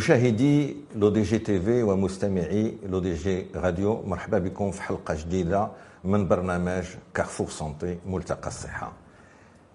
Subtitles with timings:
[0.00, 5.14] مشاهدي لو دي جي تي في ومستمعي لو دي جي راديو مرحبا بكم في حلقة
[5.14, 5.68] جديدة
[6.04, 8.92] من برنامج كارفور سونتي ملتقى الصحة.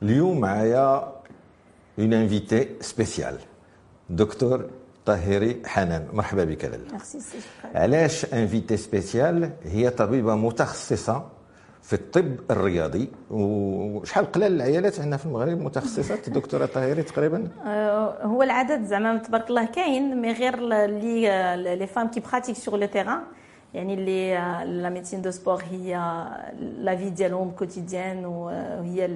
[0.02, 1.14] اليوم معايا
[2.00, 3.38] اون انفيتي سبيسيال
[4.10, 4.70] دكتور
[5.06, 6.08] طاهري حنان.
[6.14, 6.86] مرحبا بك لاله
[7.76, 11.26] علاش انفيتي سبيسيال هي طبيبة متخصصة
[11.86, 13.10] في الطب الرياضي.
[13.32, 17.48] وشحال قلال العيالات عندنا في المغرب متخصصات؟ دكتوره طاهري تقريبا.
[17.66, 22.80] آه، هو العدد زعما تبارك الله كاين مي غير لي لي فام كي براتيك سور
[22.80, 23.20] لو تيران
[23.74, 24.34] يعني اللي
[24.82, 25.96] لا ميديسين دو سبور هي
[26.60, 29.10] لا في ديالهم كوتيديان وهي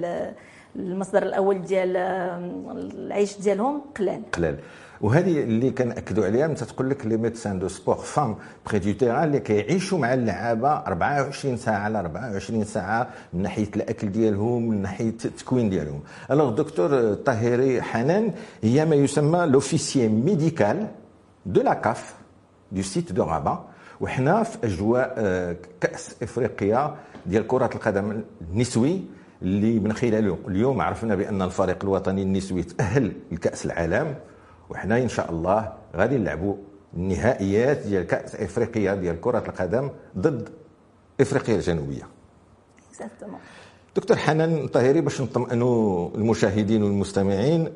[0.76, 4.22] المصدر الأول ديال العيش ديالهم قلال.
[4.32, 4.56] قلال.
[5.00, 9.24] وهذه اللي كنأكدوا عليها متى تقول لك لي ميدسان دو سبور فام بري دو تيران
[9.24, 15.08] اللي كيعيشوا مع اللعابة 24 ساعة على 24 ساعة من ناحية الأكل ديالهم من ناحية
[15.24, 16.00] التكوين ديالهم.
[16.30, 20.86] الوغ دكتور طاهري حنان هي ما يسمى لوفيسيي ميديكال
[21.46, 22.14] دو لا كاف
[22.72, 23.64] دو سيت دو رابا
[24.00, 25.14] وحنا في اجواء
[25.80, 26.94] كاس افريقيا
[27.26, 29.00] ديال كره القدم النسوي
[29.42, 34.14] اللي من خلاله اليوم عرفنا بان الفريق الوطني النسوي تاهل لكاس العالم
[34.70, 36.54] وحنا إن شاء الله غادي نلعبوا
[36.96, 40.48] النهائيات ديال كأس إفريقيا ديال كرة القدم ضد
[41.20, 42.02] إفريقيا الجنوبية.
[43.96, 47.72] دكتور حنان طاهري باش نطمئنوا المشاهدين والمستمعين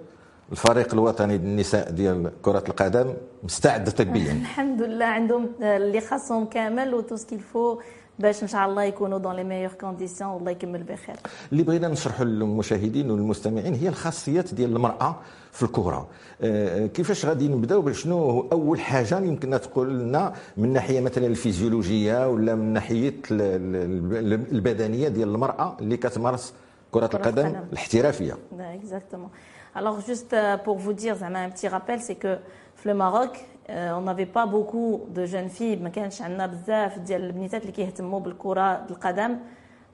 [0.52, 7.16] الفريق الوطني للنساء ديال كرة القدم مستعد طبيا الحمد لله عندهم اللي خاصهم كامل وتو
[7.16, 7.80] سكيل فو
[8.18, 11.16] باش ان شاء الله يكونوا دون لي ميور كونديسيون والله يكمل بخير
[11.52, 15.16] اللي بغينا نشرحوا للمشاهدين والمستمعين هي الخاصيات ديال المرأة
[15.52, 16.08] في الكره
[16.42, 22.54] آه، كيفاش غادي نبداو بشنو أول حاجة يمكن تقول لنا من ناحية مثلا الفيزيولوجية ولا
[22.54, 26.54] من ناحية البدنية ديال المرأة اللي كتمارس
[26.90, 29.30] كرة القدم الاحترافية؟ اكزاكتومون
[29.76, 32.38] Alors juste pour vous dire, un petit rappel, c'est que
[32.84, 37.62] le Maroc, on n'avait pas beaucoup de jeunes filles, ما كانش عندنا بزاف ديال البنيتات
[37.62, 39.36] اللي كيهتموا بالكره القدم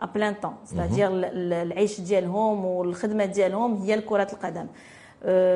[0.01, 4.67] plein temps, c'est-à-dire العيش ديالهم والخدمه ديالهم هي كره القدم.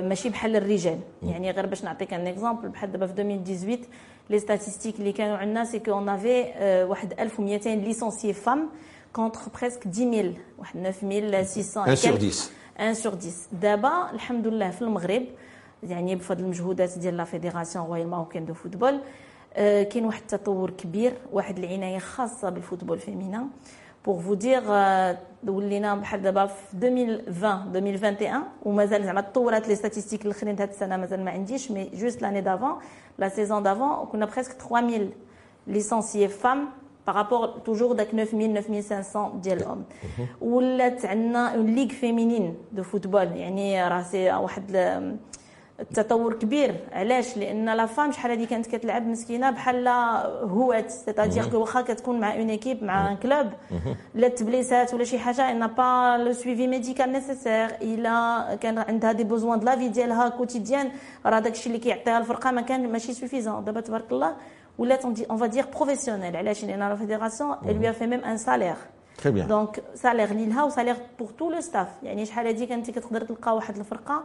[0.08, 3.78] ماشي بحال الرجال يعني غير باش نعطيك ان اكزومبل بحال دابا في 2018
[4.30, 6.44] لي ستاتيستيك اللي كانوا عندنا سي كو اون افي
[6.88, 8.68] واحد 1200 ليسونسيي فام
[9.12, 12.12] كونتر بريسك 10000 واحد 9600 1 سور 10
[12.80, 15.22] 1 سور 10 دابا الحمد لله في المغرب
[15.88, 19.00] يعني بفضل المجهودات ديال لا فيديراسيون رويال ماروكين دو فوتبول.
[19.56, 23.46] كاين واحد التطور كبير واحد العناية خاصة بالفوتبول فيمينا
[24.04, 24.62] بور فو دير
[25.46, 31.24] ولينا بحال دابا في 2020 2021 ومازال زعما تطورات لي ستاتيستيك الاخرين هاد السنة مازال
[31.24, 32.72] ما عنديش مي جوست لاني دافون
[33.18, 35.08] لا سيزون دافون كنا بريسك 3000
[35.66, 36.68] ليسونسيي فام
[37.06, 39.84] بارابور توجور داك 9000 9500 ديال الأم.
[40.40, 44.72] ولات عندنا اون ليغ فيمينين دو فوتبول يعني راه سي واحد
[45.80, 46.74] التطور كبير.
[46.92, 50.90] علاش؟ لأن لا فام شحال هذه كانت كتلعب مسكينة بحال هوات.
[50.90, 53.46] سيتادير كو واخا كتكون مع اون ايكيب مع ان كلوب
[54.14, 59.24] لا تبليسات ولا شي حاجة ان با لو سويفي ميديكال نيسيسير الا كان عندها دي
[59.24, 60.90] بوزوان دو لا في ديالها كوتيديان
[61.26, 64.36] راه داكشي اللي كيعطيها الفرقة ما كان ماشي سوفيزون دابا تبارك الله
[64.78, 68.76] ولات اون فا دير بروفيسيونيل علاش؟ لأن لا فيديراسيون لوي في ميم ان سالير
[69.22, 73.24] تري بيان دونك سالير ليلها وسالير بور تو لو ستاف يعني شحال هذه كانت كتقدر
[73.24, 74.24] تلقى واحد الفرقة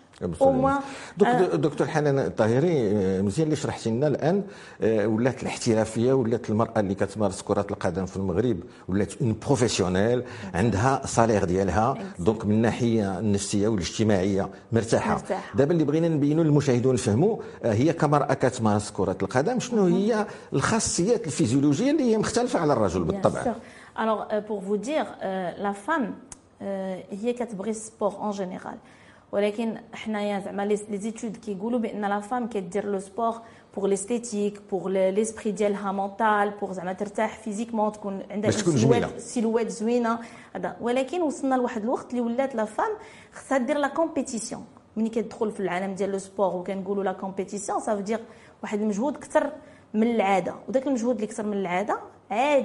[0.21, 4.43] دكتور, دكتور حنان الطاهري مزيان اللي شرحتي لنا الآن
[5.05, 8.57] ولات الاحترافية ولات المرأة اللي كتمارس كرة القدم في المغرب
[8.87, 10.23] ولات اون بروفيسيونيل
[10.53, 15.13] عندها صالير ديالها دونك من الناحيه النفسية والاجتماعية مرتاحة.
[15.13, 15.55] مرتاح.
[15.55, 21.91] دابا اللي بغينا نبينوا للمشاهدون يفهموا هي كمرأة كتمارس كرة القدم شنو هي الخاصيات الفيزيولوجية
[21.91, 23.53] اللي هي مختلفة على الرجل بالطبع؟
[23.97, 25.07] Alors, pour vous dire,
[25.65, 26.07] la femme,
[27.11, 28.75] هي كتبغي السبور اون جينيرال
[29.31, 33.35] ولكن حنايا زعما لي زيتود كيقولوا بأن لا فام كدير لو سبور
[33.75, 40.19] بور ليستيتيك بور ليسبري ديالها مونتال بور زعما ترتاح فيزيكمون تكون عندها سيلويت سيلويت زوينة.
[40.55, 40.77] هذا.
[40.81, 42.91] ولكن وصلنا لواحد الوقت اللي ولات لا فام
[43.33, 44.65] خصها دير لا كومبيتيسيون
[44.97, 48.19] ملي كتدخل في العالم ديال لو سبور وكنقولوا لا كومبيتيسيون سافو دير
[48.63, 49.51] واحد المجهود أكثر
[49.93, 50.53] من العادة.
[50.67, 51.99] وداك المجهود اللي أكثر من العادة
[52.31, 52.61] Eh,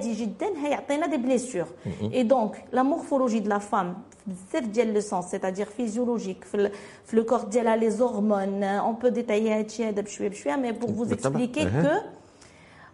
[1.07, 1.67] des blessures.
[2.13, 3.95] Et donc, la morphologie de la femme,
[4.49, 4.61] c'est
[4.93, 6.45] le sens, c'est-à-dire physiologique,
[7.11, 9.53] le corps les hormones, on peut détailler,
[10.49, 11.97] hein, mais pour vous expliquer que,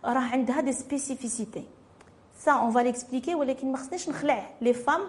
[0.04, 1.66] elle a des spécificités.
[2.46, 5.02] سا اون فا ليكسبليكي ولكن ما خصنيش نخلع لي فام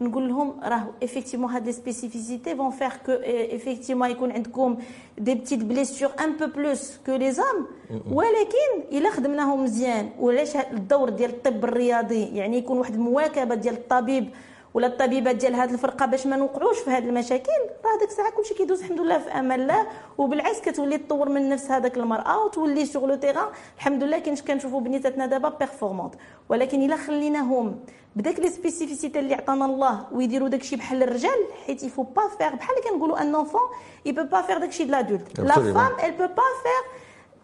[0.00, 3.12] نقول لهم راه افيكتيمون هاد لي سبيسيفيسيتي فون فير كو
[3.56, 4.76] افيكتيمون يكون عندكم
[5.18, 7.66] دي بتيت بليسيور ان بو بلوس كو لي زام
[8.10, 14.28] ولكن الا خدمناهم مزيان وعلاش الدور ديال الطب الرياضي يعني يكون واحد المواكبه ديال الطبيب
[14.74, 18.54] ولا الطبيبات ديال هذه الفرقة باش ما نوقعوش في هذه المشاكل؟ راه ديك الساعة كلشي
[18.54, 19.86] كيدوز الحمد لله في أمان الله
[20.18, 24.80] وبالعكس كتولي تطور من نفس هذاك المرأة وتولي سوغ لو تيغان الحمد لله كاين كنشوفوا
[24.80, 26.14] بنيتاتنا دابا بيرفورمونت
[26.48, 27.80] ولكن إلا خليناهم
[28.16, 32.76] بداك لي سبيسيفيسيتي اللي عطانا الله ويديروا داكشي بحال الرجال حيت يفو با فير بحال
[32.76, 33.60] اللي كنقولوا ان انفون
[34.06, 36.84] يي بو با فير داكشي دو لادولت لا فام elle peut pas faire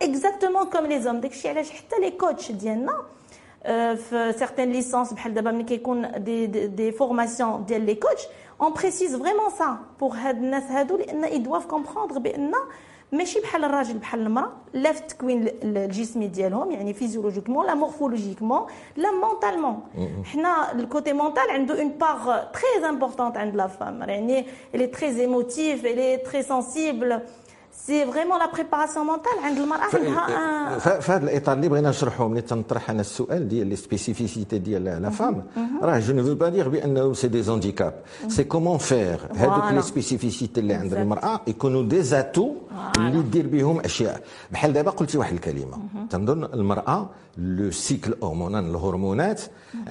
[0.08, 1.20] exactement comme les hommes.
[1.20, 3.02] داكشي علاش حتى لي كوتش ديالنا
[3.95, 8.21] في certaines licences بحال دابا ملي كيكون دي دي فورماسيون ديال لي كوتش
[8.61, 12.51] اون بريسيز فريمون سا بور هاد الناس هادو لان اي دواف كومبروندر بان
[13.11, 18.65] ماشي بحال الراجل بحال المراه لا في التكوين الجسمي ديالهم يعني فيزيولوجيكمون لا مورفولوجيكمون
[18.95, 19.79] لا مونتالمون
[20.25, 24.45] حنا الكوتي مونتال عنده اون باغ تري امبورطونت عند لا فام يعني
[24.75, 27.19] elle est très émotive elle est très sensible
[27.87, 32.41] سي فريمون لا بريباراسيون مونتال عند المراه عندها في هذا الاطار اللي بغينا نشرحه ملي
[32.41, 35.43] تنطرح انا السؤال ديال لي سبيسيفيسيتي ديال لا فام
[35.81, 37.93] راه جو نو با دير بانه سي دي زونديكاب
[38.27, 42.55] سي كومون فير هذوك لي سبيسيفيسيتي اللي عند المراه يكونوا دي زاتو
[42.97, 44.21] اللي دير بهم اشياء
[44.51, 45.77] بحال دابا قلتي واحد الكلمه
[46.09, 49.41] تنظن المراه لو سيكل هرمونال الهرمونات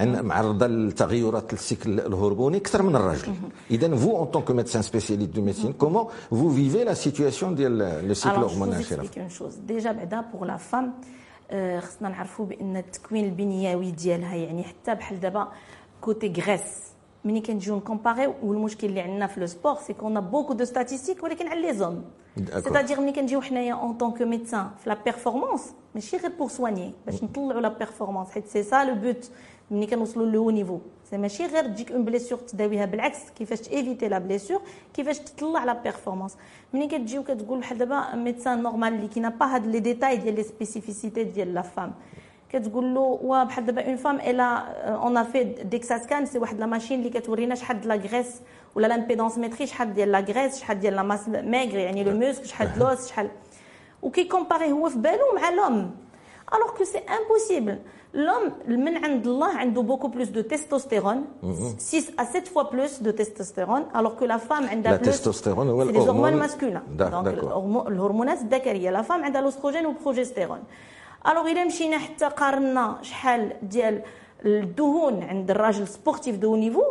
[0.01, 3.35] معرضه لتغيرات السيكل الهرموني اكثر من الرجل
[3.71, 8.14] اذا فو اون طونك ميدسان سبيسياليست دو ميديسين كومون فو فيفي لا سيتوياسيون ديال لو
[8.14, 8.86] سيكل هرمونال
[9.68, 10.94] ديجا بعدا بوغ لا فام
[11.80, 15.48] خصنا نعرفوا بان التكوين البنيوي ديالها يعني حتى بحال دابا
[16.02, 16.62] كوتي غريس
[17.26, 21.48] ملي كنجيو نكومباريو والمشكل اللي عندنا في لو سبور سي كون بوكو دو ستاتيستيك ولكن
[21.48, 22.04] على لي زوم
[22.54, 27.24] سيتادير ملي كنجيو حنايا اون طونك ميدسان في لا بيرفورمانس ماشي غير بور سواني باش
[27.24, 29.32] نطلعوا لا بيرفورمانس حيت سي سا لو بوت
[29.72, 30.80] ملي كنوصلوا لو نيفو.
[31.10, 34.62] سي ماشي غير تجيك اون بليسيور تداويها بالعكس كيفاش تيفيتي لا بليسيور
[34.94, 36.38] كيفاش تطلع لا بيرفورمانس
[36.74, 40.44] ملي كتجيو كتقول بحال دابا ميدسان نورمال اللي كينا با هاد لي ديتاي ديال لي
[40.44, 41.94] سبيسيفيسيتي ديال لا فام
[42.50, 44.46] كتقول له وا بحال دابا اون فام الا
[44.96, 48.42] اون في ديكسا سكان سي واحد لا ماشين اللي كتورينا شحال لا غريس
[48.76, 52.46] ولا لامبيدونس ميتري شحال ديال لا غريس شحال ديال لا ماس ميغر يعني لو موسك
[52.46, 53.30] شحال لوس شحال.
[54.02, 55.96] وكيكومباري هو في بالو مع لوم
[56.55, 57.79] الوغ كو سي امبوسيبل
[58.15, 61.23] لوم من عند الله عنده beaucoup plus de testostérone
[61.79, 65.83] 6 à 7 fois plus de testostérone alors que la femme عندها plus التستوستيرون هو
[65.83, 67.27] الهرمون masculin donc
[67.89, 70.63] الهرمونات الذكريه la femme عندها الاستروجين والبروجستيرون
[71.29, 74.03] الوغ الا مشينا حتى قارنا شحال ديال
[74.45, 76.83] الدهون عند الراجل سبورتيف دو نيفو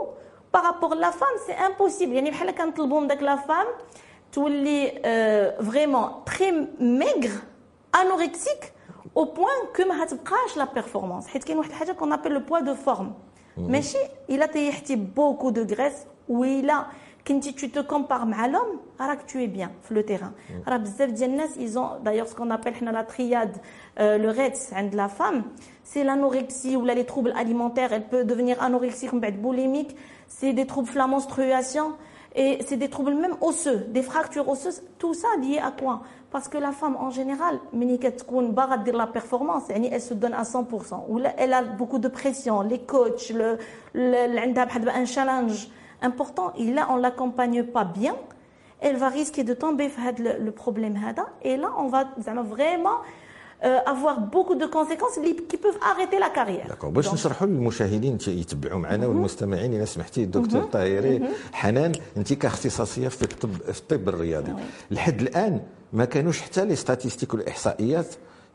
[0.53, 3.67] بارابور لا فام سي امبوسيبل يعني بحال كنطلبوا من داك لا فام
[4.31, 4.91] تولي
[5.71, 7.31] فريمون تري ميغر
[8.01, 8.71] انوركسيك
[9.17, 12.59] او بوان كو ما هتبقاش لا بيرفورمانس حيت كاين واحد الحاجه كون ابل لو بوا
[12.59, 13.13] دو فورم
[13.57, 13.97] ماشي
[14.29, 15.93] الا طيحتي بوكو دو غريس
[16.29, 16.85] ولا
[17.27, 20.31] كنتي tu te compares مع لوم راك tu es bien في لو تيران
[20.67, 23.57] راه بزاف ديال الناس ايزون دايوغ سكون ابل حنا لا ترياد
[23.99, 25.43] لو ريتس عند لا فام
[25.85, 29.95] سي لانوركسي ولا لي تروبل اليمونتير elle peut devenir anorexique من بعد بوليميك
[30.27, 31.85] سي دي troubles في لا menstruation
[32.38, 36.02] Et c'est des troubles même osseux, des fractures osseuses, tout ça lié à quoi?
[36.30, 37.58] Parce que la femme en général,
[38.92, 43.32] la performance, elle se donne à 100%, ou elle a beaucoup de pression, les coachs,
[43.94, 45.68] un challenge
[46.02, 48.14] important, et là on ne l'accompagne pas bien,
[48.80, 49.90] elle va risquer de tomber
[50.38, 51.00] le problème
[51.40, 52.04] et là on va
[52.42, 52.98] vraiment
[53.62, 56.66] avoir beaucoup de conséquences qui peuvent arrêter la carrière.
[56.68, 56.90] D'accord.
[56.90, 61.22] باش نشرحوا للمشاهدين يتبعوا معنا والمستمعين اذا سمحتي الدكتور طاهري
[61.52, 64.52] حنان أنت كاختصاصية في الطب في الطب الرياضي.
[64.90, 65.60] لحد الآن
[65.92, 68.06] ما كانوش حتى لي ستاتيستيك والاحصائيات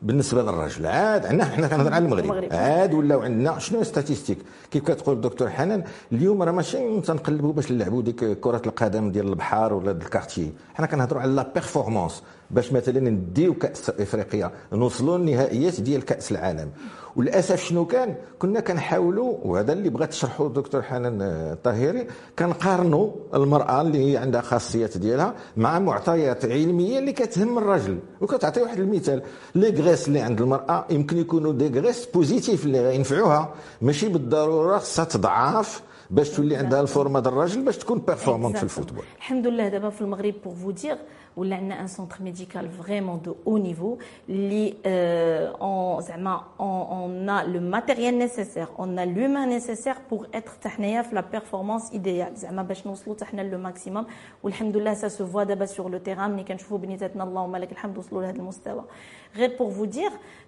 [0.01, 2.53] بالنسبة للرجل عاد عندنا حنا كنهضر على المغرب.
[2.53, 4.37] عاد ولاو عندنا شنو ستاتيستيك
[4.71, 9.73] كيف كتقول الدكتور حنان؟ اليوم راه ماشي تنقلبوا باش نلعبوا ديك كرة القدم ديال البحر
[9.73, 16.05] ولا الكارتي حنا كنهضروا على لا بيرفورمانس باش مثلا نديو كأس إفريقيا نوصلوا للنهائيات ديال
[16.05, 16.69] كأس العالم.
[17.15, 22.07] وللأسف شنو كان؟ كنا كنحاولوا وهذا اللي بغات تشرحه الدكتور حنان الطاهري
[22.39, 28.79] كنقارنوا المرأة اللي هي عندها خاصيات ديالها مع معطيات علمية اللي كتهم الرجل وكتعطي واحد
[28.79, 29.21] المثال.
[29.55, 35.05] لي غريس اللي عند المرأة يمكن يكونوا دي غريس بوزيتيف اللي غينفعوها ماشي بالضرورة خصها
[35.05, 39.03] تضعاف باش تولي عندها الفورما ديال الراجل باش تكون بيرفورمانت في الفوتبول.
[39.17, 40.97] الحمد لله دابا في المغرب بور فو دير
[41.36, 43.98] ولا عندنا ان سونتر ميديكال فريمون دو او نيفو
[44.28, 44.74] اللي
[45.60, 51.02] اون زعما اون ا لو ماتيريال نيسيسير اون ا لومان نيسيسير بور اتر حتى حنايا
[51.02, 54.06] في لا بيرفورمانس ايديال زعما باش نوصلوا حتى حنا لو ماكسيموم
[54.42, 57.98] والحمد لله سا سو فوا دابا سور لو تيران ملي كنشوفوا بنيتاتنا اللهم لك الحمد
[57.98, 58.84] وصلوا لهذا المستوى
[59.36, 60.39] غير بور فو دير que euh,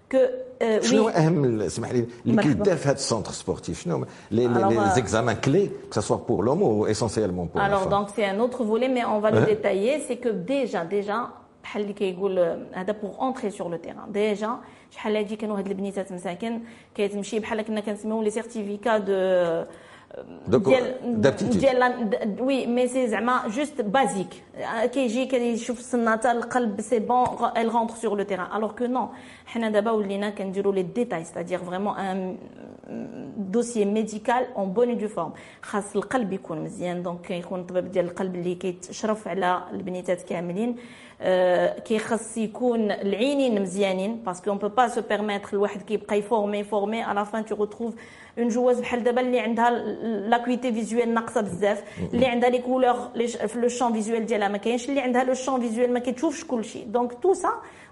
[0.80, 1.16] شنو oui.
[1.16, 5.94] اهم اسمح لي اللي كيدار في هذا السونتر سبورتيف شنو لي لي زيكزامان كلي que
[5.94, 9.20] ce soit pour l'homme ou essentiellement pour Alors donc c'est un autre volet mais on
[9.20, 11.18] va le détailler c'est que déjà déjà
[11.62, 12.38] بحال اللي كيقول
[12.72, 14.56] هذا بوغ اونتري سور لو تيران ديجا
[14.90, 16.60] شحال هادي كانوا هاد البنيتات مساكن
[16.94, 19.12] كتمشي بحال كنا كنسميو لي سيرتيفيكا دو
[21.42, 24.42] ديال وي مي سي زعما جوست بازيك
[24.92, 27.26] كيجي كيشوف السناطه القلب سي بون
[27.56, 29.08] ال رونتر سور لو تيران الوغ كو نو
[29.46, 32.36] حنا دابا ولينا كنديروا لي ديتاي ستادير فريمون ان
[33.36, 38.34] دوسيي ميديكال اون بون دو فورم خاص القلب يكون مزيان دونك كيكون الطبيب ديال القلب
[38.34, 40.76] اللي كيتشرف على البنيتات كاملين
[41.84, 47.24] كيخص يكون العينين مزيانين باسكو اون بو با سو بيرميتر الواحد كيبقى يفورمي يفورمي على
[47.24, 47.94] فان تو روتروف
[48.38, 49.70] اون جواز بحال دابا اللي عندها
[50.28, 51.82] لاكويتي فيزويل ناقصه بزاف
[52.14, 52.94] اللي عندها لي كولور
[53.26, 56.84] في لو شون فيزويل ديالها ما كاينش اللي عندها لو شون فيزويل ما كتشوفش كلشي
[56.84, 57.48] دونك تو سا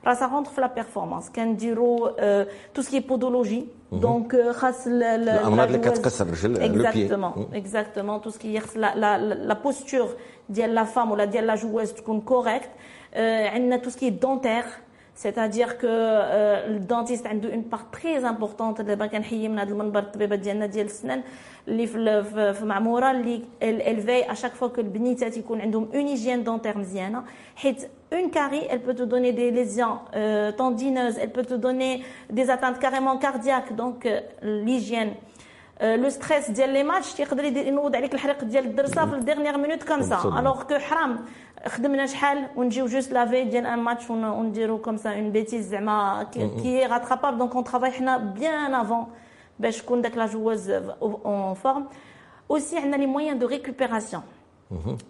[0.06, 2.08] راه سا رونتر في لا بيرفورمانس كنديروا
[2.74, 8.54] تو سكي بودولوجي دونك خاص الامراض اللي كتقص الرجل لو بيي اكزاكتومون اكزاكتومون تو سكي
[8.54, 10.08] يخص لا بوستور
[10.48, 12.68] ديال لا فام ولا ديال لا جواز تكون كوريكت
[13.54, 14.64] عندنا تو سكي دونتير
[15.24, 15.94] c'est-à-dire que
[16.74, 20.86] le dentiste a une part très importante دابا كنحيي من هذا المنبر الطبيبه ديالنا ديال
[20.86, 21.22] السنان
[21.68, 26.78] اللي في في معموره اللي الفي اشاك فوا كو البنيتات يكون عندهم اون هيجين دونتير
[26.78, 27.22] مزيانه
[27.56, 32.04] حيت une carie, elle peut te donner des lésions euh, tendineuses, elle peut te donner
[32.30, 35.14] des atteintes carrément cardiaques, donc euh, l'hygiène.
[35.82, 39.82] Euh, le stress ديال لي ماتش تيقدر ينوض عليك الحريق ديال الدرسه في الديرنيير مينوت
[39.82, 41.18] كوم سا الوغ كو حرام
[41.66, 46.26] خدمنا شحال ونجيو جوست لافي ديال ان ماتش ونديرو كوم سا اون بيتيز زعما
[46.62, 49.06] كي راترابابل دونك اون ترافاي حنا بيان افون
[49.58, 51.86] باش تكون داك لا جوز اون فورم
[52.50, 54.22] اوسي عندنا لي مويان دو ريكوبيراسيون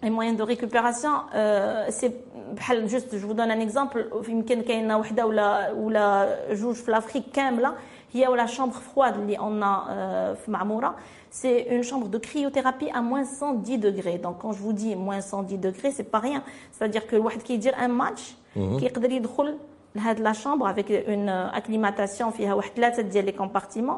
[0.03, 2.13] Les moyens de récupération, euh, c'est
[2.93, 3.97] juste, je vous donne un exemple,
[4.29, 7.73] يمكن كاينه وحده ولا ولا جوج في l'Afrique كامله
[8.13, 9.89] هي ولا chambre froide اللي on a
[10.45, 10.95] في معموره
[11.31, 14.17] c'est une chambre de cryothérapie à moins 110 degrés.
[14.17, 16.41] Donc quand je vous dis moins 110 degrés, c'est pas rien.
[16.71, 18.21] C'est-à-dire que الواحد كيدير un match
[18.79, 19.57] كيقدر يدخل
[19.95, 23.97] لهاد لا chambre avec une acclimatation فيها واحد ثلاثه ديال لي كومبارتيمون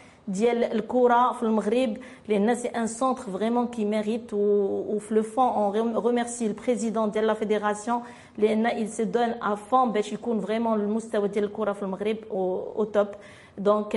[0.28, 1.96] ديال الكره في المغرب
[2.28, 7.34] لان سي ان سونتر فريمون كي ميريت وفي لو فون اون ريميرسي البريزيدون ديال لا
[7.34, 8.02] فيديراسيون
[8.38, 12.84] لان il se donne à fond باش يكون فريمون المستوى ديال الكره في المغرب او
[12.84, 13.06] توب
[13.60, 13.88] دونك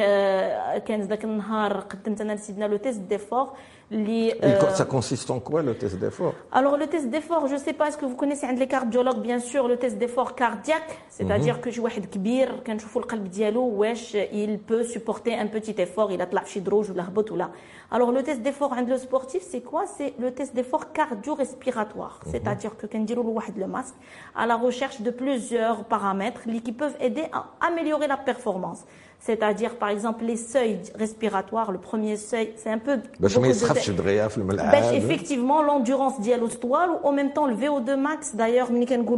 [0.85, 3.49] كان ذاك النهار قدمت انا لسيدنا لو تيست ديفور
[3.91, 4.31] اللي
[4.77, 7.97] ça consiste en quoi le test d'effort Alors le test d'effort, je sais pas est-ce
[7.97, 11.81] que vous connaissez عند les cardiologues bien sûr le test d'effort cardiaque, c'est-à-dire que شي
[11.81, 16.43] واحد كبير كنشوفوا القلب ديالو واش il peut supporter un petit effort, il a طلع
[16.43, 17.49] شي دروج ولا هبط ولا.
[17.91, 22.77] Alors le test d'effort عند le sportif, c'est quoi C'est le test d'effort cardio-respiratoire, c'est-à-dire
[22.77, 23.95] que كنديروا له واحد le masque
[24.35, 28.81] à la recherche de plusieurs paramètres qui peuvent aider à améliorer la performance.
[29.24, 31.72] C'est-à-dire, par exemple, les seuils respiratoires.
[31.72, 32.98] Le premier seuil, c'est un peu...
[34.92, 38.36] effectivement, l'endurance dialostouale ou en même temps le VO2 max.
[38.36, 38.70] D'ailleurs,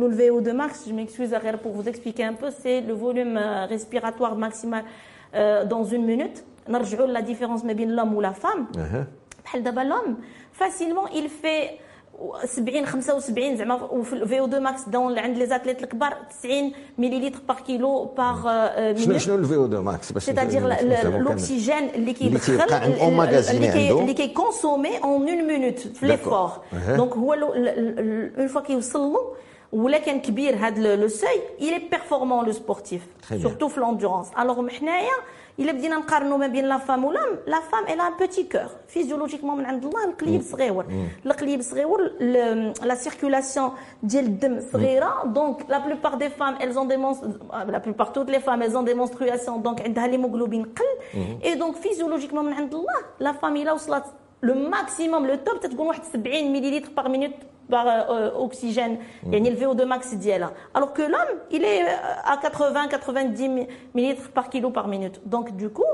[0.06, 3.36] le VO2 max, je m'excuse pour vous expliquer un peu, c'est le volume
[3.66, 4.84] respiratoire maximal
[5.34, 6.44] euh, dans une minute.
[7.12, 8.68] la différence entre l'homme ou la femme.
[9.54, 10.18] L'homme,
[10.52, 11.80] facilement, il fait
[12.44, 17.38] 70 75 زعما وفي الفي أو 2 ماكس دون عند لي زاتليت الكبار 90 مليلتر
[17.48, 18.36] بار كيلو بار
[18.96, 25.28] شنو شنو الفي أو 2 ماكس باش سيتادير الاكسجين اللي كيدخل اللي اللي كيكونسومي اون
[25.28, 26.50] اون مينوت في ليفور
[26.96, 29.34] دونك هو اون فوا كيوصل له
[29.72, 31.28] ولا كان كبير هذا لو سوي
[31.60, 33.00] il est performant le sportif.
[33.42, 34.38] Surtout في l'endurance.
[34.38, 35.16] Alors حنايا
[35.59, 39.57] الا بدينا نقارنوا ما بين لا فام والام لا فام الا ان بوتي كور فيزيولوجيكمون
[39.57, 40.85] من عند الله القليب صغيور
[41.25, 42.11] القليب صغيور
[42.83, 43.71] لا سيركولاسيون
[44.03, 46.97] ديال الدم صغيره دونك لا بلوبار دي فام elles ont des
[47.53, 51.75] لا بلوبار توت لي فام elles ont des menstruations دونك عندها ليموغلوبين قل اي دونك
[51.75, 54.03] فيزيولوجيكمون من عند الله لا فام الا وصلت
[54.43, 57.33] لو ماكسيموم لو توب تتكون واحد 70 مليلتر باغ مينوت
[57.69, 58.97] par euh, oxygène
[59.31, 64.29] يعني le VO2 max ديالها alors que l'homme il est euh, à 80 90 millilitres
[64.31, 65.85] par kilo par minute donc du coup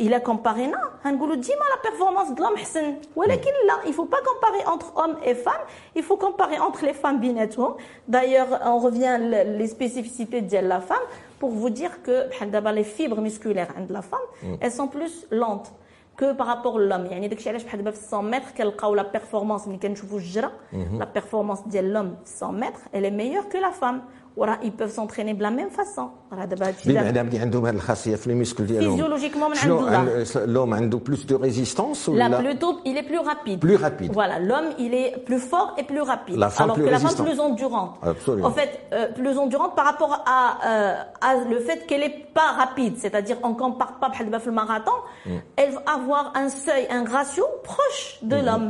[0.00, 4.04] il a comparé là غنقولوا ديما la performance de l'homme حسن ولكن لا il faut
[4.14, 5.64] pas comparer entre hommes et femmes
[5.96, 7.74] il faut comparer entre les femmes بيناتهم
[8.08, 11.06] d'ailleurs on revient le- les spécificités de la femme
[11.40, 14.28] pour vous dire que بحال دابا les fibres musculaires عند la femme
[14.60, 15.72] elles sont plus lentes
[16.16, 19.02] que par rapport à l'homme يعني داكشي علاش بحال دابا في 100 متر كنلقاو لا
[19.02, 23.72] بيرفورمانس ملي كنشوفوا الجره لا بيرفورمانس ديال l'homme 100 متر elle est meilleure que la
[23.80, 24.00] femme
[24.36, 27.66] وراه ils peuvent s'entraîner de la même façon راه دابا هادشي دابا بمعنى بلي عندهم
[27.66, 30.26] هذه الخاصيه في الميسكل ديالهم Physiologiquement من شنو عند الله.
[30.36, 33.58] عن- اليوم عنده بلوس دو ريزيستانس Là, ولا plutôt, il est plus rapide.
[33.60, 34.12] Plus rapide.
[34.12, 36.36] Voilà, l'homme, il est plus fort et plus rapide.
[36.36, 37.26] La femme alors plus que la femme résistante.
[37.28, 37.92] plus endurante.
[38.12, 38.48] Absolument.
[38.48, 42.50] En fait, euh, plus endurante par rapport à, euh, à le fait qu'elle est pas
[42.62, 42.94] rapide.
[43.02, 44.96] C'est-à-dire, on compare pas بحال دابا في le marathon.
[45.56, 48.68] Elle va avoir un seuil, un ratio proche de l'homme.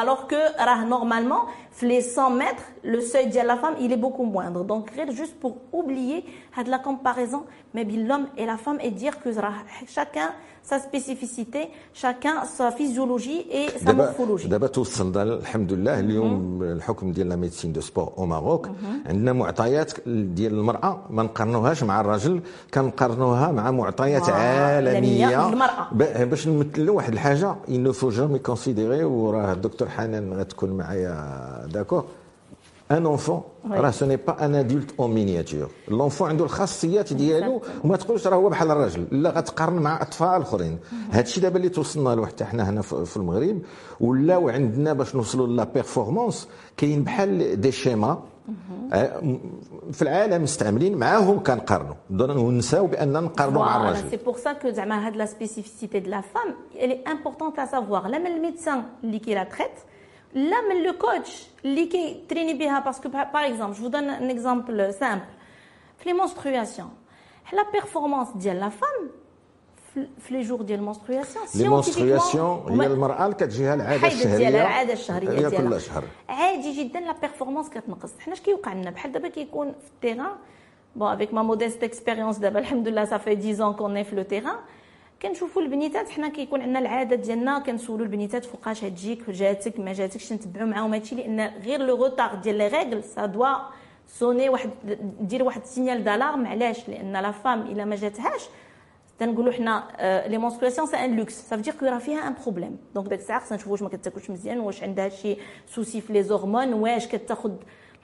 [0.00, 1.42] Alors que, راه normalement,
[1.82, 4.60] les 100 mètres, le seuil de la femme, il est beaucoup moindre.
[4.72, 6.18] Donc, غير juste pour oublier
[6.57, 7.41] هاد لا كومباريزون
[7.73, 9.53] ما بين لوم اي لا فام اي دير كو راه
[9.87, 10.29] شاكان
[10.63, 17.29] سا سبيسيفيسيتي شاكان سا فيزيولوجي اي سا مورفولوجي دابا توصلنا الحمد لله اليوم الحكم ديال
[17.29, 18.69] لا ميديسين دو سبور أو ماروك
[19.05, 22.41] عندنا معطيات ديال المرأة ما نقارنوهاش مع الراجل
[22.73, 25.27] كنقارنوها مع معطيات عالمية.
[26.25, 32.05] باش نمثلوا واحد الحاجة اينو فو جامي كونسيديري وراه الدكتور حنان غتكون معايا داكور
[32.91, 33.71] ان اونفون Oui.
[33.71, 38.35] راه سو ني با ان ادولت اون مينياتور لونفون عنده الخاصيات ديالو وما تقولش راه
[38.35, 40.79] هو بحال الراجل لا غتقارن مع اطفال اخرين
[41.09, 43.61] هذا الشيء دابا اللي توصلنا له حتى حنا هنا في المغرب
[43.99, 48.19] ولاو عندنا باش نوصلوا لا بيرفورمانس كاين بحال دي شيما
[49.91, 55.07] في العالم مستعملين معاهم كنقارنوا ونساو باننا نقارنوا مع الراجل c'est pour ça que زعما
[55.07, 58.07] هاد spécificité de la femme, elle est importante à savoir.
[58.07, 59.79] لا من الميدسان اللي كي لا traite,
[60.34, 61.30] لا من le coach
[61.64, 65.26] اللي كي تريني بها parce que par par exemple, je vous donne un exemple simple.
[65.98, 66.90] في les menstruations,
[67.52, 69.08] la performance ديال la femme
[69.94, 74.12] في- في les jours ديال menstruation, لي مونسترياسيون scientifiquement, هي المراه اللي كتجيها العاده الحيض
[74.12, 78.40] الشهريه ديالها العاده الشهريه هي ديالها كل شهر عادي جدا لا بيرفورمانس كتنقص حنا اش
[78.40, 80.32] كيوقع لنا بحال دابا كيكون في التيران
[80.96, 84.56] بون افيك ما موديست اكسبيريونس دابا الحمد لله صافي 10 ans كون في لو تيران
[85.21, 90.67] كنشوفوا البنيتات حنا كيكون عندنا العاده ديالنا كنسولوا البنيتات فوقاش هتجيك جاتك ما جاتكش نتبعوا
[90.67, 90.93] معاهم.
[90.93, 93.55] هادشي لأن غير لو روتار ديال لي ريغل سا دوا
[94.07, 94.69] سوني واحد
[95.21, 98.41] دير واحد السينيال دالارم علاش؟ لأن لا فام إلا ما جاتهاش
[99.19, 99.83] تنقولوا حنا
[100.27, 103.39] لي مونسترياسيون سي ان لوكس سا فدير كو راه فيها ان بروبليم دونك داك الساعة
[103.39, 107.51] خصنا نشوفوا واش ما كتاكلش مزيان واش عندها شي سوسي في لي زورمون واش كتاخذ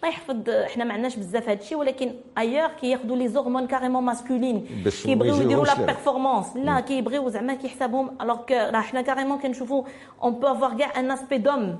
[0.04, 4.66] الله يحفظ حنا ما عندناش بزاف هادشي ولكن ايور كياخذوا لي زورمون كاريمون ماسكولين
[5.04, 5.86] كيبغيو يديروا لا.
[5.86, 8.18] بيرفورمانس لا كيبغيو زعما كيحسبهم.
[8.22, 9.84] الوغ كو راه حنا كاريمون كنشوفوا
[10.24, 11.80] اون بو افوار كاع ان اسبي دوم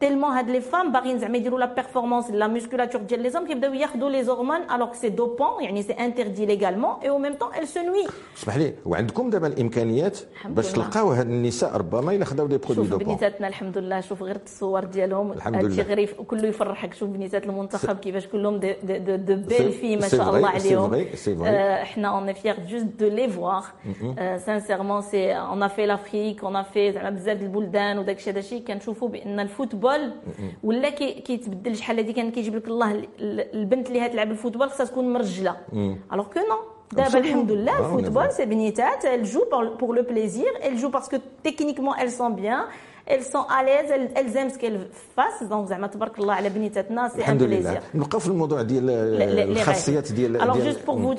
[0.00, 3.74] تيلمون هاد لي فام باغيين زعما يديروا لا بيرفورمانس لا ميسكولاتور ديال لي زوم كيبداو
[3.74, 7.68] ياخذوا لي زورمون الوغ سي دوبون يعني سي انتردي ليغالمون اي او ميم طون ال
[7.68, 8.06] سو نوي
[8.36, 10.84] اسمح لي وعندكم دابا الامكانيات الحمد باش لله.
[10.84, 14.36] تلقاو هاد النساء ربما الا خداو دي برودوي شوف دوبون بنيتاتنا الحمد لله شوف غير
[14.36, 15.82] التصور ديالهم الحمد هادشي لله.
[15.82, 19.72] غير يف- كله يفرحك شوف بنيتات المنتخب كيفاش كلهم دو, دو, دو, دو C'est- بيل
[19.72, 21.46] في ما c'est شاء vrai, الله c'est عليهم vrai, c'est vrai.
[21.46, 23.64] آه، احنا اون est fiers juste de les voir
[24.18, 28.16] آه، sincèrement c'est on a fait l'Afrique on a fait زعما بزاف د البلدان وداك
[28.16, 30.11] الشيء هذا الشيء كنشوفوا بان الفوتبول
[30.63, 34.69] ولا كي- كيتبدل شحال هذه كان كيجيب لك الله ال- ال- البنت اللي هتلعب الفوتبول
[34.69, 35.55] خصها تكون مرجلة.
[36.13, 36.59] الوغ كو نو
[36.93, 37.17] دابا.
[37.19, 38.23] الحمد لله الفوتبول
[39.51, 42.59] pour, pour le plaisir, elles jouent parce que techniquement elles sont bien,
[43.05, 45.43] elles sont à l'aise, elles, aiment ce qu'elles fassent.
[45.49, 47.95] Donc زعما تبارك الله على بنيتاتنا, un الحمد لله plaisir.
[47.95, 50.11] نبقاو في الموضوع ديال الخاصيات.
[50.11, 51.15] ديال Alors juste pour vous,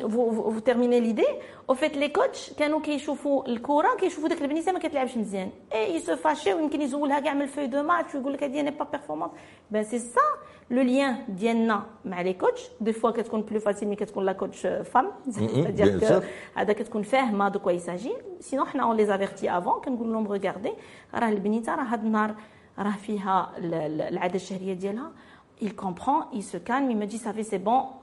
[0.52, 1.32] vous, terminer l'idée,
[1.68, 6.16] au fait les coachs كانوا كيشوفوا الكره كيشوفوا ديك البنيتة ما كتلعبش مزيان اي يسو
[6.16, 9.32] فاشي ويمكن يزولها كاع من الفوي دو ماتش ويقول لك هذه ني با بيرفورمانس
[9.70, 10.20] بان سي سا
[10.71, 14.67] لو ليان ديالنا مع لي كوتش دي فوا كتكون بلو فاسيل ملي كتكون لا كوتش
[14.67, 15.11] فام
[15.77, 16.23] bien sûr.
[16.55, 20.71] هذا كتكون فاهمه دو كوا يساجي سينو حنا اون لي زافيرتي افون كنقول لهم ريغاردي
[21.15, 22.35] راه البنيته راه هاد النهار
[22.79, 25.11] راه فيها ال- ال- العاده الشهريه ديالها
[25.61, 28.02] il comprend, il se calme, il me dit ça fait c'est bon, euh,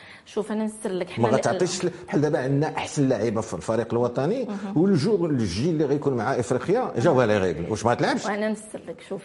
[0.25, 4.47] شوف أنا نسر لك ما حنا غتعطيش بحال دابا عندنا أحسن لاعيبه في الفريق الوطني
[4.75, 9.01] والجور الجيل اللي غيكون مع إفريقيا جاوها لي ريغل واش ما تلعبش وأنا نفسر لك
[9.09, 9.21] شوف.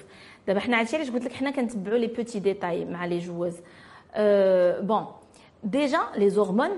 [0.46, 3.54] دابا حنا عرفتي علاش قلت لك حنا كنتبعوا لي بوتي ديتاي مع لي جوز
[4.14, 5.06] أه بون
[5.64, 6.70] ديجا لي زورمون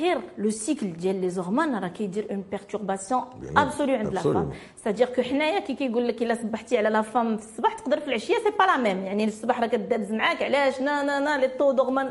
[0.00, 3.22] غير لو سيكل ديال لي زورمون راه كيدير اون بيرتورباسيون
[3.56, 4.50] ابسولو عند لا فام
[4.84, 8.08] سادير كو حنايا كي كيقول لك إلا صبحتي على لا فام في الصباح تقدر في
[8.08, 11.48] العشية سي با لا ميم يعني الصباح راه كدابز معاك علاش؟ نا نا نا لي
[11.48, 12.10] طو دورمون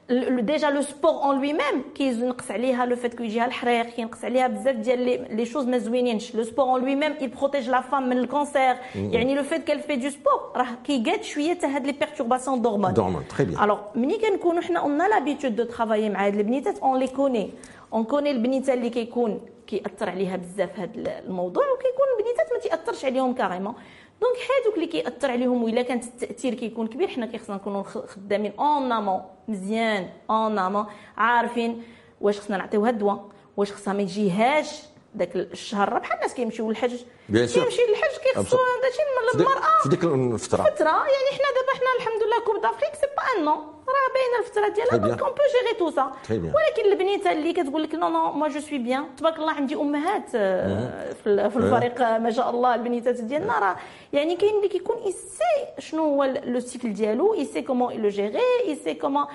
[0.40, 4.46] ديجا لو سبور اون لوي ميم كينقص عليها لو فات كو يجيها الحريق كينقص عليها
[4.46, 8.08] بزاف ديال لي شوز ما زوينينش لو سبور اون لوي ميم يل بروتيج لا فام
[8.08, 11.92] من الكونسير يعني لو فات كال في دو سبور راه كيقاد شويه حتى هاد لي
[11.92, 16.34] بيرتورباسيون دورمون دورمون تري بيان الوغ ملي كنكونوا حنا اون لابيتود دو ترافايي مع هاد
[16.34, 17.50] البنيتات اون لي كوني
[17.92, 23.34] اون كوني البنيته اللي كيكون كيأثر عليها بزاف هاد الموضوع وكيكون البنيتات ما تيأثرش عليهم
[23.34, 23.74] كاريمون
[24.21, 27.07] دونك هادوك اللي كيأثر عليهم وإلا كانت التأثير كيكون كبير.
[27.07, 30.85] حنا كيخصنا نكونوا خدامين اون امون مزيان اون امون
[31.17, 31.83] عارفين
[32.21, 34.81] واش خصنا نعطيوها الدواء واش خصها ما يجيهاش.
[35.15, 36.95] داك الشهر بحال الناس كيمشيو للحج.
[37.27, 39.01] كيمشي للحج كيخصو هادشي
[39.39, 39.81] المرأة.
[39.83, 40.63] في ديك الفترة.
[40.63, 40.89] فترة.
[40.89, 44.97] يعني حنا دابا حنا الحمد لله كوب دافريك سي با ان راه باينة الفترة ديالها
[44.97, 48.59] دونك اون بو جيري تو سا ولكن البنيتة اللي كتقول لك نو نو موا جو
[48.59, 53.59] سوي بيان تبارك الله عندي أمهات في الفريق ما شاء الله البنيتات ديالنا.
[53.59, 53.75] راه
[54.13, 58.93] يعني كاين اللي كيكون يسي شنو هو لو سيكل ديالو يسي كومون لو جيري يسي
[58.93, 59.25] كومون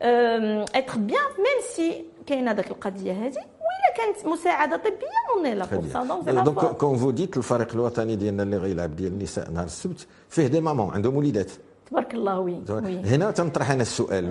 [0.00, 3.55] اتر بيان ميم سي كاينة داك القضية هذه.
[3.96, 4.92] كانت مساعدة طبية
[5.36, 9.50] اون لا بور سا دونك كون فو ديت الفريق الوطني ديالنا اللي غيلعب ديال النساء
[9.50, 11.50] نهار السبت فيه دي مامون عندهم وليدات
[11.90, 12.62] تبارك الله وي.
[13.04, 14.24] هنا تنطرح أنا السؤال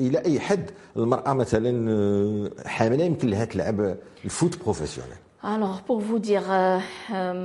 [0.00, 1.70] إلى اي حد المراه مثلا
[2.66, 5.12] حامله يمكن لها تلعب الفوت بروفيسيونيل
[5.44, 6.40] الوغ بور فو دير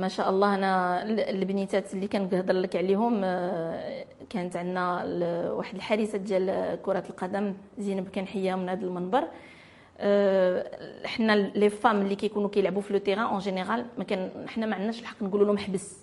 [0.02, 3.20] ما شاء الله أنا البنيتات اللي كنهضر لك عليهم
[4.30, 5.04] كانت عندنا
[5.52, 9.24] واحد الحارسه ديال كره القدم زينب كنحياها من هذا المنبر
[11.06, 14.74] حنا لي فام اللي كيكونوا كيلعبوا في لو تيران اون جينيرال ما كان حنا ما
[14.74, 15.96] عندناش الحق نقولوا لهم حبس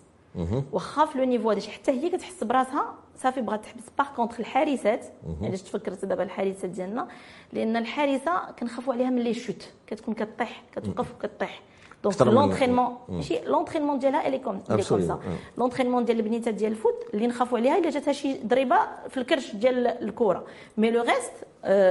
[0.71, 3.83] واخا في لو نيفو هذا حتى هي كتحس براسها صافي بغات تحبس.
[3.97, 5.05] باغ كونتخ الحارسات
[5.41, 7.07] علاش تفكرت دابا الحارسات ديالنا؟
[7.53, 9.69] لأن الحارسة كنخافوا عليها من لي شوت.
[9.87, 11.61] كتكون كطيح كتوقف وكطيح.
[12.03, 15.19] دونك لونترينمون ماشي لونترينمون ديالها الي كوم الي كوم سا
[15.57, 18.77] لونترينمون ديال البنيتات ديال الفوت اللي نخافوا عليها الا جاتها شي ضريبه
[19.09, 20.45] في الكرش ديال الكره
[20.77, 21.31] مي لو ريست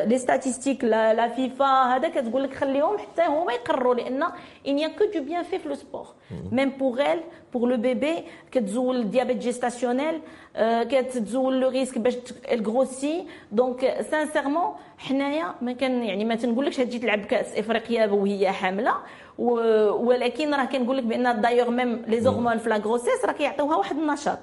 [0.09, 4.23] لي ستاتيستيك لا فيفا هذا كتقول لك خليهم حتى هما يقرروا لأن
[4.69, 6.07] ان يا كو دو بيان في في لو سبور
[6.53, 7.21] ميم بوغ ال
[7.53, 10.21] بوغ لو بيبي كتزول الديابيت جيستاسيونيل
[10.63, 12.15] كتزول لو ريسك باش
[12.53, 18.95] الغروسي دونك سانسيرمون حنايا ما كان يعني ما تنقولكش تجي تلعب كاس افريقيا وهي حامله
[19.38, 23.98] ولكن راه كنقول لك بان دايوغ ميم لي زورمون في لا غروسيس راه كيعطيوها واحد
[23.98, 24.40] النشاط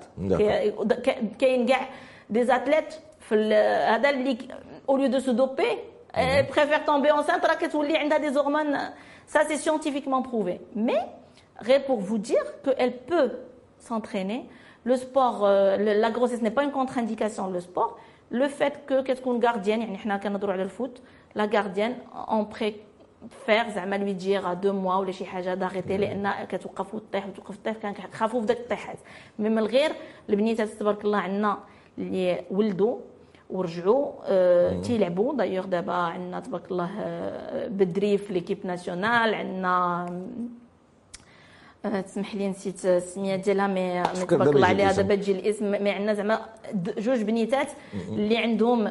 [1.39, 1.89] كاين كاع
[2.31, 3.55] دي زاتليت في
[3.89, 4.39] هذا اللي
[4.89, 5.73] au lieu de se doper
[6.15, 8.77] elle préfère tomber enceinte راه كتولي عندها des hormones
[9.35, 11.03] ça c'est scientifiquement prouvé mais
[11.59, 13.31] rien pour vous dire que elle peut
[13.79, 14.41] s'entraîner
[14.85, 15.37] le sport
[16.03, 17.97] la grossesse n'est pas une contre-indication le sport
[18.31, 21.01] le fait que كتكون gardienne يعني حنا كنهضروا على الفوت
[21.39, 21.95] la gardienne
[22.29, 22.45] on
[23.46, 27.78] فيغ زعما لوي دير دو موا ولا شي حاجة داغيتي لأن كتوقف وتطيح وتوقف تطيح
[27.78, 28.98] كنخافوا في داك الطيحات.
[29.40, 29.92] مي من الغير
[30.30, 31.58] البنيتات تبارك الله عندنا
[31.98, 32.98] اللي ولدوا
[33.50, 40.06] ورجعوا آه تيلعبوا دايوغ دابا عندنا تبارك الله آه بدري في ليكيب ناسيونال عندنا
[41.86, 44.92] آه تسمح لي نسيت السمية ديالها مي تبارك الله عليها.
[44.92, 46.40] دابا تجي الاسم مي عندنا زعما
[46.98, 47.68] جوج بنيتات
[48.10, 48.88] اللي عندهم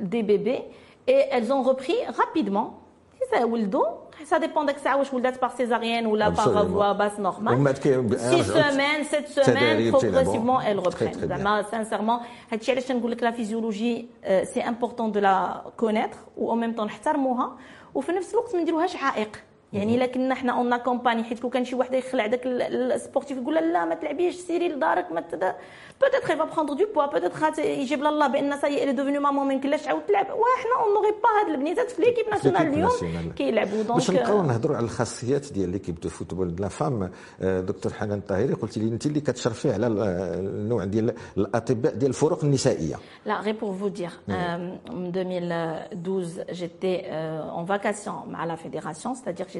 [0.00, 0.62] دي بيبي
[1.09, 2.69] et elles ont repris rapidement
[3.43, 3.85] ولدوا
[4.25, 7.83] ça dépend داك الساعه واش ولدات باغ سيزاريان ولا باغ فوا باس نورمال 6
[8.41, 12.19] سيمين 7 سيمين بروغريسيفمون ال ريبرين زعما سانسيرمون
[12.51, 14.07] هادشي علاش تنقول لك لا فيزيولوجي
[14.43, 17.57] سي امبورطون دو لا كونيتر و او ميم طون نحترموها
[17.95, 21.64] وفي نفس الوقت ما نديروهاش عائق يعني الا كنا حنا اون كومباني حيت كون كان
[21.64, 25.24] شي وحده يخلع داك السبورتيف يقول لا ما تلعبيش سيري لدارك ما
[26.00, 29.82] بوتيتر يفا بخوندر دو بوا بوتيتر يجيب الله بأن ساي الي دوفوني مامون ما يمكنلاش
[29.82, 30.26] تعاود تلعب.
[30.26, 33.82] وحنا اون نوغي با هاد البنيتات في ليكيب ناسيونال اليوم كيلعبوا.
[33.82, 38.18] دونك باش نبقاو نهضروا على الخاصيات ديال ليكيب دو فوتبول دو لا فام دكتور حنان
[38.18, 42.96] الطاهري قلت لي أنت اللي كتشرفي على النوع ديال الأطباء ديال الفرق النسائية.
[43.26, 47.04] لا غير بور فو دير en 2012 j'étais
[47.56, 49.59] en vacation مع لا c'est-à-dire que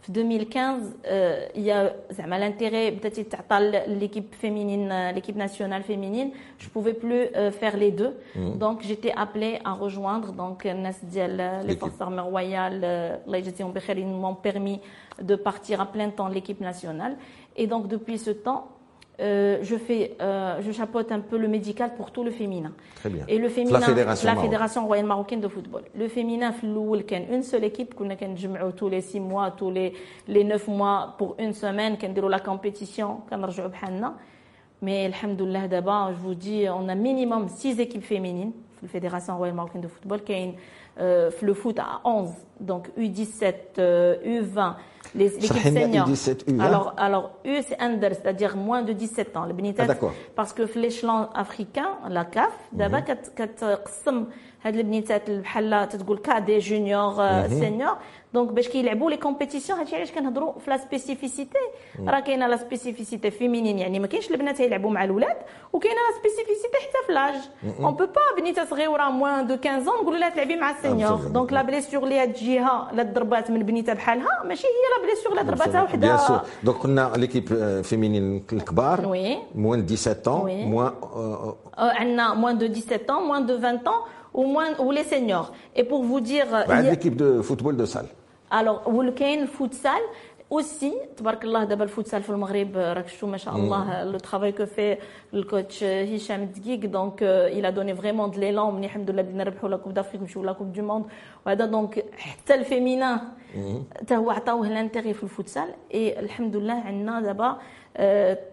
[0.00, 7.50] في 2015 يا زعما لانتيغي بدات تعطى ليكيب فيمينين ليكيب ناسيونال فيمينين جو بوفي بلو
[7.50, 12.84] فير لي دو دونك جيتي ابلي ا rejoindre دونك الناس ديال لي فورس ارمي رويال
[13.26, 14.80] الله يجازيهم بخير مون بيرمي
[15.20, 17.16] دو بارتير ا بلان طون ليكيب ناسيونال
[17.58, 18.58] اي دونك دوبوي سو طون
[19.21, 22.71] euh, je fais, euh, je chapeaute un peu le médical pour tout le féminin.
[22.95, 23.23] Très bien.
[23.27, 25.83] Et le féminin, la fédération, la fédération royale marocaine de football.
[25.95, 28.15] Le féminin, il une seule équipe qu'on a
[28.75, 29.93] tous les six mois, tous les
[30.27, 33.41] les neuf mois pour une semaine, qu'on la compétition, qu'on
[34.81, 38.51] Mais alhamdoulilah d'abord, je vous dis, on a minimum six équipes féminines.
[38.81, 40.37] La fédération royale marocaine de football, qui a
[40.99, 42.29] euh, le foot à 11,
[42.59, 44.73] donc U17, euh, U20
[45.14, 46.08] l'équipe senior.
[46.60, 49.46] Alors, alors, U, c'est under, c'est-à-dire moins de 17 ans.
[49.46, 49.94] Le ah,
[50.34, 53.00] parce que l'échelon africain, la CAF, d'abord,
[53.36, 54.26] quand
[54.66, 57.96] هاد البنيتات بحال تتقول كادي جونيور سينيور
[58.34, 61.58] دونك باش كيلعبوا لي كومبيتيسيون هادشي علاش كنهضروا في لا سبيسيفيسيتي
[62.06, 65.36] راه كاينه لا سبيسيفيسيتي فيمينين يعني ما كاينش البنات يلعبوا مع الاولاد
[65.72, 67.34] وكاينه لا سبيسيفيسيتي حتى في لاج
[67.84, 71.62] اون بو با بنيته صغيره موان دو 15 نقولوا لها تلعبي مع السينيور دونك لا
[71.62, 75.82] بليسيور اللي هاد جهه لا ضربات من بنيته بحالها ماشي هي لا بليسيور اللي ضرباتها
[75.82, 77.48] وحده بيان سور دونك قلنا ليكيب
[77.82, 79.00] فيمينين الكبار
[79.54, 80.92] موان 17 موان
[81.78, 83.80] عندنا موان دو 17 موان دو 20
[84.36, 85.52] ou moins ou les seniors.
[85.74, 88.08] Et pour vous dire, bah, l'équipe de football de salle.
[88.51, 90.01] Le le futsal
[90.49, 94.65] aussi, تبارك الله دابا الفوتسال في المغرب راك شفتوا ما شاء الله لو ترافاي كو
[94.65, 94.97] في
[95.33, 97.23] الكوتش هشام دقيق دونك
[97.63, 100.51] a donné vraiment de l'élan ملي الحمد لله بدينا نربحوا لا كوب دافريك نمشيو لا
[100.51, 101.05] كوب دو موند
[101.45, 103.21] وهذا دونك حتى الفيمينا
[103.99, 107.57] حتى هو عطاوه لانتيغي في الفوتسال اي الحمد لله عندنا دابا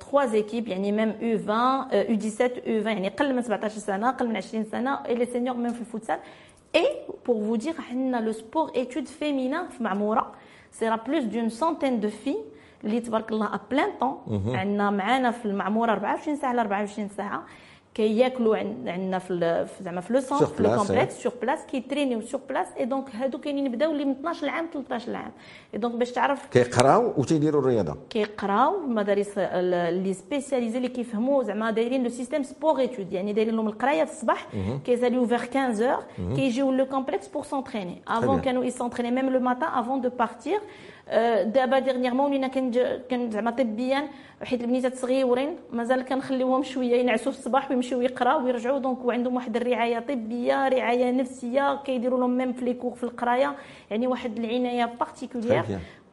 [0.00, 4.64] trois équipes يعني même U20 U17 U20 يعني قل من 17 سنه قل من 20
[4.64, 6.18] سنه et les seniors même في الفوتسال
[6.75, 6.89] et
[7.25, 10.31] pour vous dire عندنا le sport études féminin في معموره
[10.71, 12.35] سيرا بلوس دون سونتين دو في
[12.83, 14.17] اللي تبارك الله ا بلان طون
[14.55, 17.43] عندنا معانا في المعموره 24 ساعه ل 24 ساعه
[17.94, 22.66] كياكلوا عندنا في زعما في لو سونتر في لو كومبلكس سور بلاس كيترينيو سور بلاس
[22.78, 25.32] اي دونك هادو كاينين يبداو اللي من 12 عام 13 عام.
[25.74, 27.96] اي دونك باش تعرف كيقراو وتيديروا الرياضة.
[28.10, 33.68] كيقراو المدارس اللي سبيسياليزي اللي كيفهموا زعما دايرين لو سيستيم سبور ايتود يعني دايرين لهم
[33.68, 34.46] القراية في الصباح
[34.84, 35.98] كيساليو فيغ 15
[36.36, 40.60] كيجيو لو كومبلكس بور سونتريني افون كانوا يسونتريني ميم لو ماتان افون دو بارتير
[41.44, 42.48] دابا ديرنيغمون ولينا
[43.08, 44.08] كان زعما طبيا
[44.42, 49.56] حيت البنيتات صغيورين مازال كنخليوهم شوية ينعسوا في الصباح ويمشيو يقراو ويرجعوا دونك وعندهم واحد
[49.56, 53.56] الرعاية طبية رعاية نفسية كيديروا لهم ميم في لي كور في القراية
[53.90, 55.64] يعني واحد العناية بارتيكولير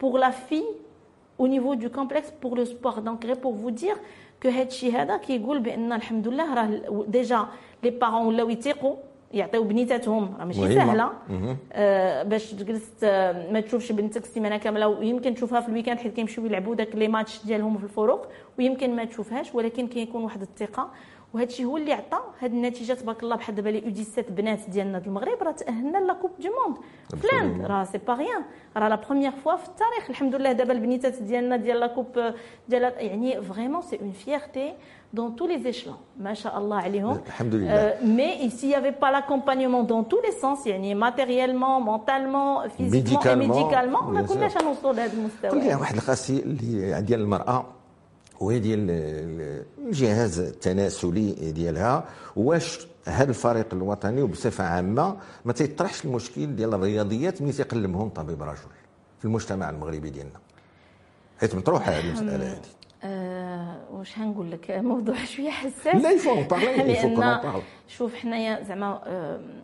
[0.01, 0.61] بور لا في
[1.41, 3.01] au niveau du complexe pour le sport.
[3.01, 3.97] Donc pour vous dire
[4.39, 7.45] que هادشي هذا كيقول بأن الحمد لله راه ديجا
[7.83, 8.95] لي بارون ولاو يتيقوا
[9.35, 10.33] يعطيو بنيتاتهم.
[10.39, 11.09] راه ماشي سهلة.
[11.73, 16.45] آه باش تجلس آه، ما تشوفش بنتك السيمانه كاملة ويمكن تشوفها في الويكاند حيت كيمشيو
[16.45, 18.27] يلعبوا داك لي ماتش ديالهم في الفروق
[18.59, 20.89] ويمكن ما تشوفهاش ولكن كيكون واحد الثقة.
[21.34, 24.70] وهذا الشيء هو اللي عطى هذه النتيجه تبارك الله بحال دابا لي او 17 بنات
[24.70, 26.76] ديالنا المغرب راه تاهلنا لا كوب دو موند
[27.22, 28.42] فلاند راه سي با ريان
[28.76, 32.32] راه لا بروميير فوا في التاريخ الحمد لله دابا البنيتات ديالنا ديال لا كوب
[32.68, 34.74] ديال يعني فريمون سي اون فيرتي
[35.12, 36.00] dans tous les échelons.
[36.18, 37.18] Masha'Allah alayhum.
[37.42, 43.22] Euh, mais s'il n'y avait pas l'accompagnement dans tous les sens, يعني matériellement, mentalement, physiquement
[43.22, 45.50] et médicalement, ما كناش نوصلوا لهذا المستوى.
[45.50, 47.73] قول لي واحد الخاصية اللي ديال المرأة
[48.39, 48.87] وهي ديال
[49.79, 52.05] الجهاز التناسلي ديالها.
[52.35, 58.69] واش هذا الفريق الوطني وبصفة عامة ما تيطرحش المشكل ديال الرياضيات ملي تيقلمهم طبيب رجل
[59.19, 60.39] في المجتمع المغربي ديالنا؟
[61.39, 62.61] حيت مطروحة هذه المسألة هذه.
[63.03, 65.95] أه واش هنقول لك؟ موضوع شوية حساس.
[65.95, 69.01] لا يفو لأن شوف حنايا زعما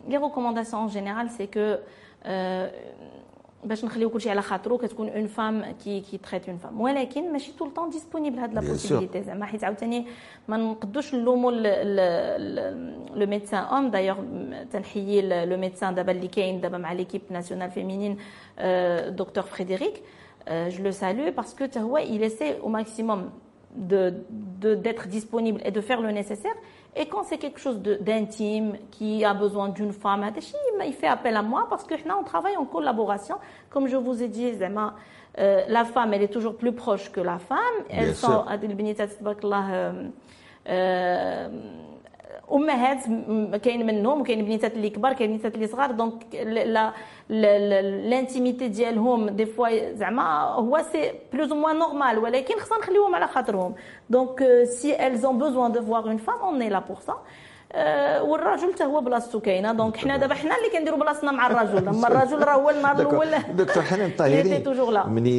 [0.08, 1.76] لي ريكومونداسيون جينيرال سي كو
[3.63, 7.51] باش نخليو كلشي على خاطرو كتكون اون فام كي كي تريت اون فام ولكن ماشي
[7.59, 10.05] طول طون ديسپونيبل هاد لا بوسيبيليتي زعما حيت عاوتاني
[10.47, 14.17] ما نقدوش نلومو لو ميدسان اوم دايوغ
[14.71, 18.17] تنحيي لو ميدسان دابا اللي كاين دابا مع ليكيب ناسيونال فيمينين
[19.15, 20.03] دكتور فريديريك
[20.49, 23.19] جو لو سالو باسكو حتى هو il essaie au maximum
[23.91, 24.13] de
[24.85, 26.55] d'être disponible et de faire le nécessaire
[26.94, 30.30] Et quand c'est quelque chose d'intime, qui a besoin d'une femme,
[30.84, 33.36] il fait appel à moi parce que on travaille en collaboration.
[33.70, 34.52] Comme je vous ai dit,
[35.38, 37.58] euh, la femme, elle est toujours plus proche que la femme.
[37.88, 38.44] Elles sont,
[42.52, 42.98] أمهات
[43.62, 45.90] كاين منهم وكاين بنيتات اللي كبار كاين بنيتات اللي صغار.
[45.90, 46.34] دونك
[48.10, 53.74] لانتيميتي ديالهم دي فوا زعما هو سي بلوز موان نورمال ولكن خصنا نخليوهم على خاطرهم.
[54.10, 57.12] دونك سي ont besoin de voir une femme on est là pour ça.
[57.12, 57.22] آه،
[58.22, 61.88] والراجل حتى هو بلاصتو كاينة دونك حنا دابا حنا اللي كنديروا بلاصتنا مع الرجل.
[61.88, 63.28] أما الرجل راه هو النهار الأول.
[63.56, 64.64] دكتور حنان الطاهري
[65.08, 65.32] مني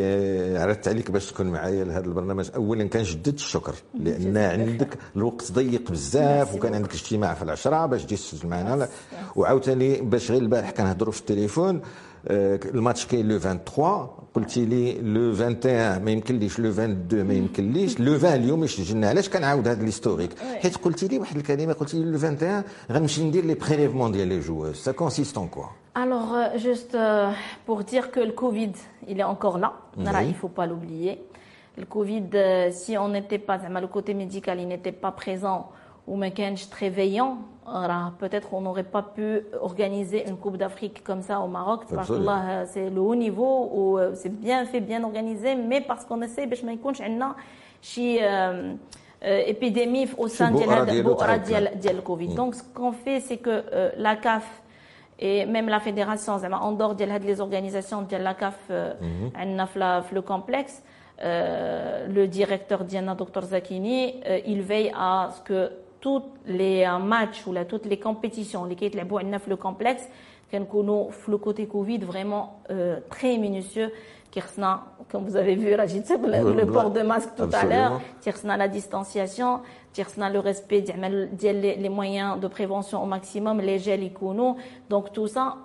[0.00, 2.50] آه، عرضت عليك باش تكون معايا لهذا البرنامج.
[2.56, 8.16] اولا كنجدد الشكر لأن عندك الوقت ضيق بزاف وكان عندك اجتماع في العشرة باش تجي
[8.16, 8.88] تسجل معنا.
[9.36, 11.80] وعاوتاني باش غير البارح كنهضروا في التليفون.
[12.27, 17.99] آه، الماتش كاين لو 23 قلتي لي لو 21 ما يمكنليش لو 22 ما يمكنليش
[17.99, 22.11] لو 20 اليوم يشجعنا علاش كنعاود هذا ليستوريك حيت قلتي لي واحد الكلمه قلتي لي
[22.11, 26.57] لو 21 غنمشي ندير لي بريليفمون ديال لي جوeuses ça consiste en quoi Alors, euh,
[26.57, 27.31] juste euh,
[27.65, 28.71] pour dire que le Covid,
[29.07, 29.73] il est encore là.
[29.97, 30.05] Oui.
[30.21, 31.21] il ne faut pas l'oublier.
[31.77, 35.69] Le Covid, euh, si on n'était pas, le côté médical, il n'était pas présent,
[36.07, 36.19] ou
[36.71, 37.37] très veillant,
[38.19, 41.81] peut-être on n'aurait pas pu organiser une Coupe d'Afrique comme ça au Maroc.
[41.93, 42.21] Parce que
[42.65, 46.47] c'est le haut niveau, où euh, c'est bien fait, bien organisé, mais parce qu'on essaie,
[46.47, 47.35] باش ما يكونش عندنا
[47.81, 48.19] شي
[49.21, 52.35] épidémie au sein de Covid.
[52.35, 54.47] Donc ce qu'on fait, c'est que euh, la CAF
[55.19, 60.81] et même la fédération, en dehors de les organisations de la CAF, mm le complexe,
[61.21, 64.15] euh, le directeur Diana, Dr Zakini,
[64.45, 65.71] il veille à ce que
[66.03, 70.07] tous les euh, matchs ou là, toutes les compétitions les qui étaient le complexe
[70.51, 73.91] كنكونوا في le côté Covid vraiment euh, très minutieux
[75.11, 77.99] comme vous avez vu Rajid le port de masque tout à l'heure
[78.45, 79.61] la distanciation
[79.97, 84.11] le respect des moyens de prévention au maximum les gels
[84.89, 85.57] donc tout ça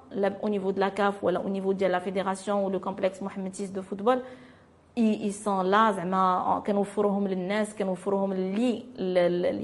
[0.43, 3.53] au niveau de la CAF ou au niveau de la fédération ou le complexe Mohamed
[3.55, 4.19] VI de football
[4.99, 8.83] ils sont là زعما كنوفروهم للناس كنوفروهم اللي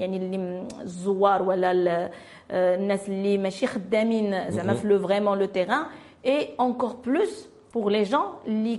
[0.01, 2.11] يعني اللي الزوار ولا
[2.51, 5.85] الناس اللي ماشي خدامين زعما في لو فريمون لو تيران
[6.27, 8.29] et encore plus pour les gens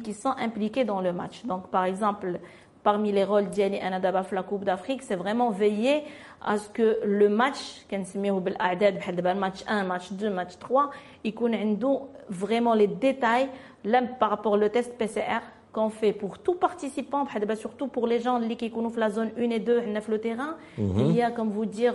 [0.03, 2.39] qui sont impliqués dans le match donc par exemple
[2.83, 6.03] parmi les rôles ديالي انا دابا في la Coupe d'Afrique c'est vraiment veiller
[6.45, 10.89] à ce que le match كنسميوه بالاعداد بحال دابا match 1 match 2 match 3
[11.25, 13.47] يكون عنده vraiment les détails
[13.85, 15.41] là par rapport au test PCR
[15.76, 19.58] qu'on fait pour tout participant, surtout pour les gens qui connaissent la zone 1 et
[19.58, 21.00] 2, le terrain, mhm.
[21.00, 21.94] il y a, comme vous dire,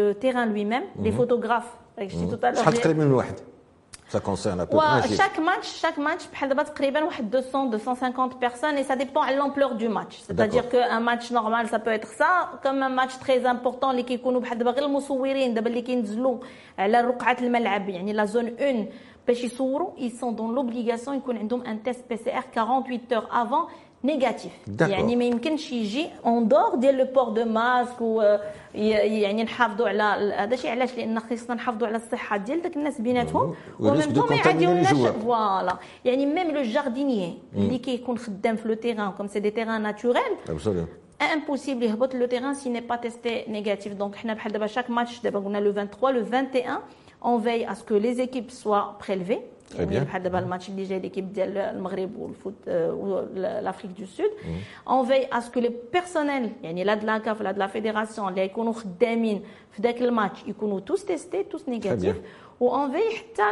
[0.00, 1.16] le terrain lui-même, les mhm.
[1.16, 1.78] photographes.
[4.13, 5.15] Ça concerne à peu près.
[5.15, 6.23] Chaque match, chaque match,
[7.21, 10.19] 200, 250 personnes et ça dépend de l'ampleur du match.
[10.25, 14.19] C'est-à-dire qu'un match normal, ça peut être ça, comme un match très important, les qui
[14.19, 16.37] connaissent غير المصورين دابا اللي كينزلوا
[16.79, 18.87] على رقعة الملعب يعني la zone 1
[19.97, 23.67] ils sont dans l'obligation يكون عندهم un test PCR 48 heures avant
[24.07, 28.37] négatif يعني ما يمكنش يجي اون دور ديال لو بور دو ماسك و
[28.75, 33.55] يعني نحافظوا على هذا الشيء علاش لان خصنا نحافظوا على الصحه ديال داك الناس بيناتهم
[33.79, 39.27] ومن ما يعديوناش فوالا يعني ميم لو جاردينيي اللي كيكون خدام في لو تيران كوم
[39.27, 40.35] سي دي تيران ناتوريل
[41.19, 45.19] impossible يهبط لو تيران سي ني با تيستي نيجاتيف دونك حنا بحال دابا شاك ماتش
[45.19, 46.79] دابا قلنا لو 23 لو 21
[47.21, 49.41] on veille à ce que les équipes soient prélevées.
[49.74, 50.04] Très bien.
[50.40, 51.32] le match de l'équipe
[53.62, 54.30] l'Afrique du Sud.
[54.86, 58.28] On veille à ce que les personnels, là de la CAF, là de la fédération,
[58.28, 62.20] les qui le match, ils sont tous testés, tous négatifs.
[62.60, 63.02] Ou on veille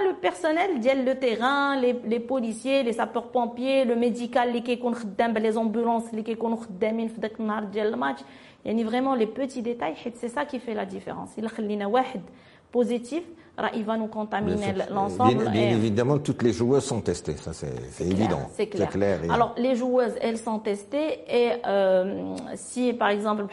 [0.06, 4.62] le personnel le terrain, les, policiers, les sapeurs-pompiers, le médical, les
[5.40, 6.22] les ambulances, les
[7.90, 8.18] le match.
[8.64, 11.30] Il y a vraiment les petits détails, c'est ça qui fait la différence.
[11.36, 11.50] Il y a
[13.73, 15.49] il va nous contaminer l'ensemble.
[15.49, 18.49] Bien, évidemment, toutes les joueuses sont testées, ça c'est évident.
[18.53, 19.19] C'est clair.
[19.29, 23.45] Alors, les joueuses, elles sont testées et euh, si par exemple,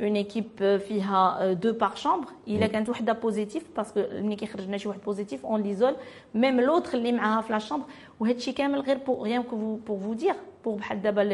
[0.00, 4.36] une équipe a euh, deux par chambre il a كانت وحده positif parce que ملي
[4.36, 5.96] كيخرج شي واحد positif on l'isole
[6.34, 7.86] même l'autre اللي معاها في la chambre
[8.20, 11.24] وهادشي كامل غير pour rien que vous pour vous dire pour بحال دابا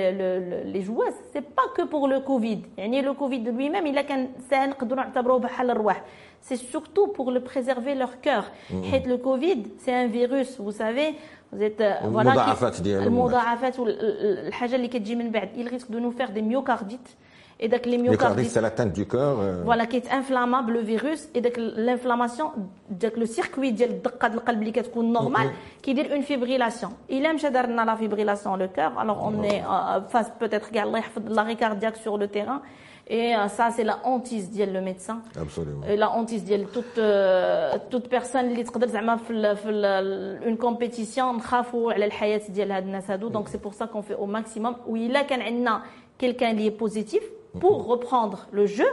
[0.74, 4.28] les joueuses c'est pas que pour le covid يعني le covid lui-même il a كان
[4.52, 6.04] نقدروا نعتبروه بحال الرواح
[6.48, 8.44] c'est surtout pour le préserver leur cœur
[8.90, 11.14] حيت le covid c'est un virus vous savez
[11.52, 16.12] vous êtes voilà المضاعفات ديالو المضاعفات والحاجه اللي كتجي من بعد il risque de nous
[16.20, 17.16] faire des myocardites
[17.59, 18.49] et donc les myocardites.
[18.49, 19.39] c'est l'atteinte du cœur.
[19.39, 19.61] Euh.
[19.65, 22.51] Voilà, qui est inflammable le virus et donc l'inflammation,
[22.89, 25.81] donc le circuit de le normal, mm-hmm.
[25.81, 26.91] qui dit une fibrillation.
[27.09, 30.85] Il aime chadarna la fibrillation le cœur, alors on est euh, face peut-être à
[31.29, 32.61] l'arrêt cardiaque sur le terrain.
[33.11, 35.23] Et euh, ça, c'est la hantise dit le médecin.
[35.39, 35.83] Absolument.
[35.87, 38.67] Et la hantise dit toute, euh, toute personne qui est
[40.45, 43.47] une compétition, donc mm.
[43.47, 44.75] c'est pour ça qu'on fait au maximum.
[44.85, 45.81] Oui, là, quand on a
[46.19, 47.23] quelqu'un qui est positif,
[47.59, 48.87] pour reprendre le jeu,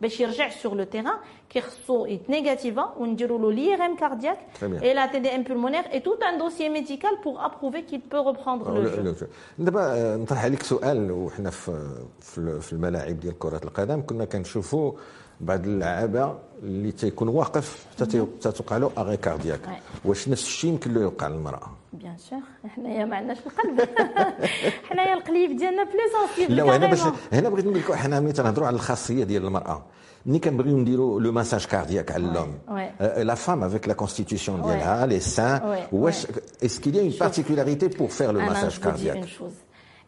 [0.00, 1.20] Béchir sur le terrain,
[1.54, 4.44] كيخصو يتنيجاتيفا ونديروا له l'IRM cardiaque
[4.82, 9.14] et la TDM pulmonaire et tout un dossier médical pour approuver qu'il peut reprendre le
[9.14, 9.26] jeu.
[9.58, 11.12] دابا نطرح عليك سؤال.
[11.12, 11.94] وحنا في
[12.60, 14.92] في الملاعب ديال كرة القدم كنا كنشوفوا
[15.40, 19.60] بعض اللعابة اللي تيكون واقف حتى توقع له اغي كاردياك
[20.04, 22.38] واش نفس الشيء يمكن له يوقع للمرأة؟ بيان سور
[22.68, 23.88] حنايا ما عندناش القلب.
[24.88, 27.00] حنايا القليب ديالنا بلي سونسيبل لا هنا باش
[27.32, 29.82] هنا بغيت نقول لكم حنا ملي تنهضروا على الخاصية ديال المرأة
[30.26, 32.58] le massage cardiaque à l'homme.
[33.00, 35.08] Euh, la femme avec la constitution d'Yala, ouais.
[35.08, 35.60] les seins,
[36.60, 39.38] est-ce qu'il y a une particularité pour faire le massage cardiaque?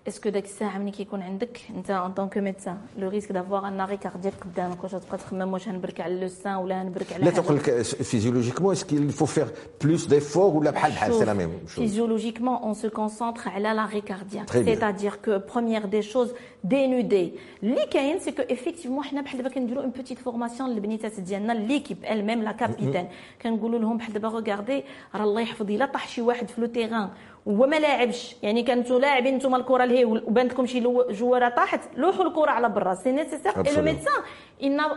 [0.10, 3.80] est-ce que داك الساعه ملي كيكون عندك انت ان طونك ميدسان لو ريسك دافوار ان
[3.80, 7.32] اري كاردياك قدامك واش تبقى تخمم واش نبرك على لو سان ولا نبرك على لا
[7.32, 9.48] تقول لك فيزيولوجيكمون اسكو il faut faire
[9.84, 14.50] plus d'efforts ولا بحال بحال سي لا ميم physiologiquement on se concentre على l'arrêt cardiaque
[14.52, 16.34] c'est-à-dire que première des choses
[16.68, 17.30] dénuder
[17.64, 21.98] اللي كاين سي كو افيكتيفمون حنا بحال دابا كنديروا اون بوتيت فورماسيون للبنيتات ديالنا ليكيب
[22.06, 23.08] ال ميم لا كابيتان
[23.42, 24.84] كنقولوا لهم بحال دابا ريغاردي
[25.16, 27.10] راه الله يحفظ الا طاح شي واحد في لو تيغان
[27.47, 28.37] وما لاعبش.
[28.43, 30.81] يعني كنتو لاعبين نتوما الكرة لهي وبانت لكم شي
[31.11, 32.95] جوارة طاحت لوحوا الكرة على برا.
[32.95, 34.23] سي نيسيسير اي لو ميدسان
[34.63, 34.89] n'a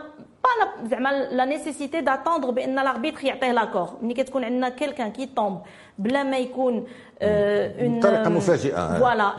[0.42, 5.60] pas زعما لا نيسيسيتي داتوندر بأن لاربيتر يعطيه لاكور ملي كتكون عندنا كيلكان كي طومب
[5.98, 6.86] بلا ما يكون
[7.22, 9.32] اون طريقه مفاجئة فوالا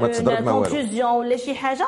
[0.43, 1.87] كونتوزيون ولا شي حاجة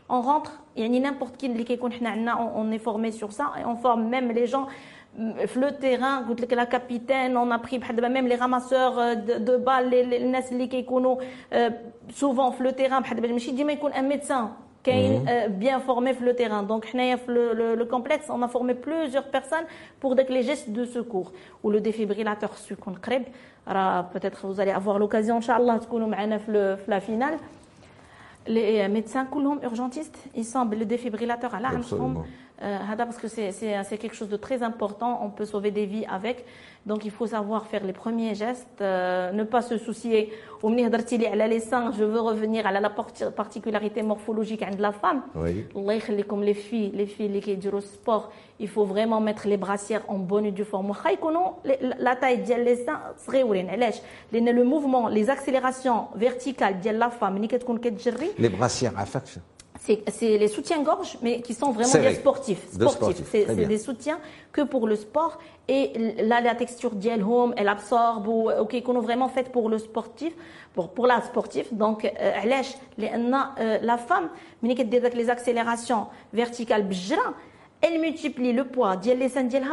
[0.10, 3.64] on rentre يعني n'importe qui اللي كيكون حنا عندنا on est formé sur ça et
[3.64, 4.66] on forme même les gens
[5.46, 9.58] في لو تيغان قلت لك لا كابيتان اون ابري بحال دابا ميم لي راماسور دو
[9.58, 11.16] بال الناس اللي كيكونوا
[12.10, 14.48] سوفون في لو تيغان بحال دابا ماشي ديما يكون ان ميدسان
[14.84, 15.24] كاين
[15.60, 17.32] bien formé في لو تيران دونك حنايا في
[17.78, 19.66] لو كومبلكس on a formé plusieurs personnes
[20.04, 21.28] pour داك لي gestes de secours
[21.62, 23.22] و لو ديفيبريلاتور سو يكون قريب
[23.68, 27.38] راه peut-être vous allez avoir l'occasion ان شاء الله تكونوا معنا في في لا فينال
[28.47, 31.81] les euh, médecins, ils sont urgentistes, ils semblent le défibrillateur à l'arme.
[32.63, 35.19] Euh, parce que c'est quelque chose de très important.
[35.23, 36.45] On peut sauver des vies avec.
[36.85, 40.33] Donc il faut savoir faire les premiers gestes, euh, ne pas se soucier.
[41.47, 45.21] les seins, je veux revenir à la particularité morphologique de la femme.
[45.35, 45.65] Oui.
[46.27, 50.03] Comme les filles, les filles qui durent au sport, il faut vraiment mettre les brassières
[50.07, 50.91] en bonne et due forme.
[51.99, 53.01] La taille des seins,
[54.31, 57.39] le mouvement, les accélérations verticales de la femme,
[58.37, 59.39] les brassières affectent
[59.81, 62.67] c'est les soutiens-gorge, mais qui sont vraiment des sportifs.
[62.71, 63.25] sportifs.
[63.31, 64.19] C'est des soutiens
[64.51, 65.39] que pour le sport.
[65.67, 69.79] Et là, la texture d'Yelhome, elle absorbe ou, ou qui est vraiment faite pour le
[69.79, 70.33] sportif,
[70.75, 71.65] pour, pour la sportive.
[71.71, 74.29] Donc, euh, la femme,
[75.15, 76.85] les accélérations verticales,
[77.81, 79.27] elle multiplie le poids d'Yel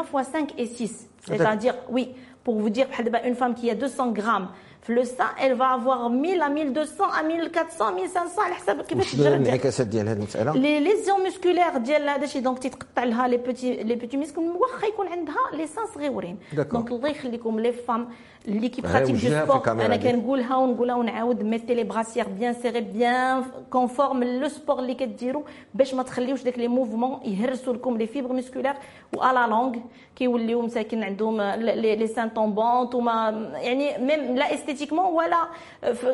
[0.06, 1.08] fois 5 et 6.
[1.20, 2.86] C'est-à-dire, oui, pour vous dire,
[3.26, 4.48] une femme qui a 200 grammes,
[4.87, 9.41] le sang elle va avoir 1000 à 1200 à 1400 1500 على حسب كيفاش تجرب
[9.41, 13.83] الانعكاسات ديال هذه المساله لي ليزيون مسكولير ديال هذا الشيء دونك تيتقطع لها لي بيتي
[13.83, 18.07] لي بيتي مسكل واخا يكون عندها لي سان صغيورين دونك الله يخليكم لي فام
[18.48, 24.24] اللي كيبراتيك دو سبور أنا كنقولها ونقولها ونعاود ميتي لي براسيير بيان سيري بيان كونفورم
[24.24, 25.42] لو سبور اللي كديروا
[25.74, 28.74] باش ما تخليوش داك لي موفمون يهرسوا لكم لي فيبر مسكولير
[29.16, 29.76] و لا لونغ
[30.16, 35.48] كيوليو مساكن عندهم لي سان طومبونت وما يعني ميم لا استيتيكمون ولا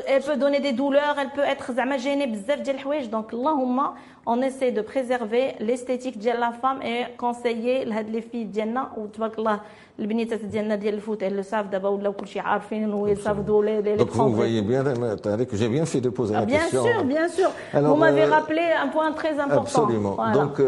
[0.06, 3.94] elle peut donner des douleurs elle peut être زعما جيني بزاف ديال الحوايج دونك اللهم
[4.25, 9.39] on essaie de préserver l'esthétique ديال la femme et conseiller لهاد لي في ديالنا وتبارك
[9.39, 9.59] الله
[9.99, 14.11] البنيتات ديالنا ديال الفوت elles savent دابا ولاو كلشي عارفين و savent لي لي Donc
[14.11, 14.83] vous voyez bien,
[15.23, 16.83] Tariq, j'ai bien fait de poser la bien question.
[16.83, 17.49] Bien sûr, bien sûr.
[17.73, 19.83] Alors, vous m'avez euh, rappelé un point très important.
[19.83, 20.15] Absolument.
[20.15, 20.33] Voilà.
[20.33, 20.61] Donc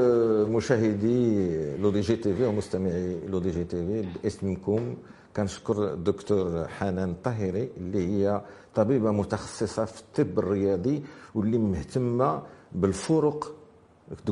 [0.50, 4.96] مشاهدي لو دي جي تي في ومستمعي لو دي جي تي في باسمكم
[5.38, 8.42] كنشكر الدكتور حنان الطاهري اللي هي
[8.76, 11.04] طبيبه متخصصه في الطب الرياضي
[11.36, 12.42] واللي مهتمه
[12.77, 13.53] بالفرق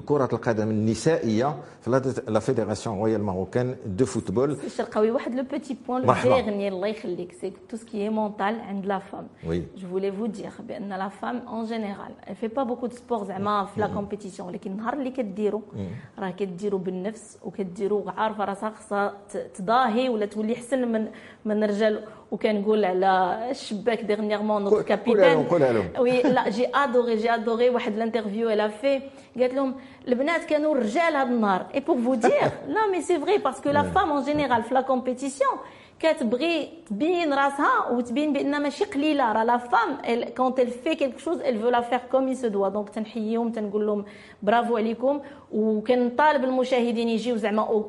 [0.07, 1.91] كرة القدم النسائية في
[2.29, 7.33] لا فيدراسيون رويال ماروكان دو فوتبول الشرقاوي واحد لو بيتي بوين لو ديرني الله يخليك.
[7.33, 11.39] سي تو سكي مونتال عند لا فام وي جو فولي فو دير بان لا فام
[11.49, 15.63] اون جينيرال في با بوكو دو سبور زعما في لا كومبيتيسيون ولكن النهار اللي كديرو
[16.19, 19.15] راه كديرو بالنفس وكديرو عارفه راسها خصها
[19.55, 21.09] تضاهي ولا تولي احسن من
[21.45, 25.46] من الرجال وكنقول على الشباك ديرنييرمون نوتر كابيتان
[26.00, 29.02] وي لا جي ادوري جي ادوري واحد الانترفيو الا في
[29.40, 29.76] قالت لهم
[30.08, 33.84] البنات كانوا الرجال هذا النهار اي بور فو دير لا مي سي فري باسكو لا
[33.84, 35.58] فام اون جينيرال في لا كومبيتيسيون
[36.00, 39.98] كتبغي تبين راسها وتبين بان ماشي قليله راه لا فام
[40.38, 43.88] كونت ال في كيلك شوز ال فو لا فير كوم يسو دوا دونك تنحييهم تنقول
[43.88, 44.06] لهم
[44.44, 45.22] برافو عليكم
[45.55, 47.85] وكنطالب المشاهدين يجيو زعما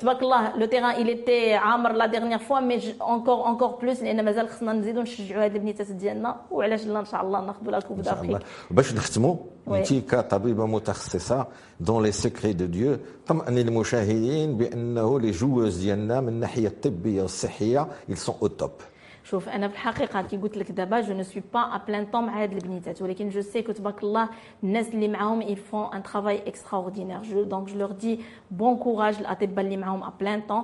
[0.00, 4.24] تبارك الله لو تيران الي تي عامر لا ديرنيير فوا مي اونكور اونكور بلوس لأن
[4.24, 6.36] مازال خصنا نزيدو نشجعوا هاد البنيتات ديالنا.
[6.50, 8.38] وعلاش لا إن شاء الله ناخذوا لا كوب دافريك
[8.70, 9.36] باش نختموا
[9.68, 11.46] انت كطبيبة متخصصة
[11.80, 12.96] دون لي سيكري دو ديو
[13.26, 18.93] طمئني المشاهدين بأنه لي جوز ديالنا من الناحية الطبية والصحية ils sont au top.
[19.23, 22.23] شوف انا في الحقيقه كي قلت لك دابا جو نو سوي با ا بلان طون
[22.23, 24.29] مع هاد البنيتات ولكن جو سي كو تبارك الله
[24.63, 28.19] الناس اللي معاهم يل فون ان ترافاي اكستراوردينير جو دونك جو لور دي
[28.51, 30.63] بون كوراج الاطباء اللي معاهم ا بلان طون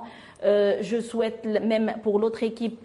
[0.82, 2.76] جو سويت ميم بور لوتر ايكيب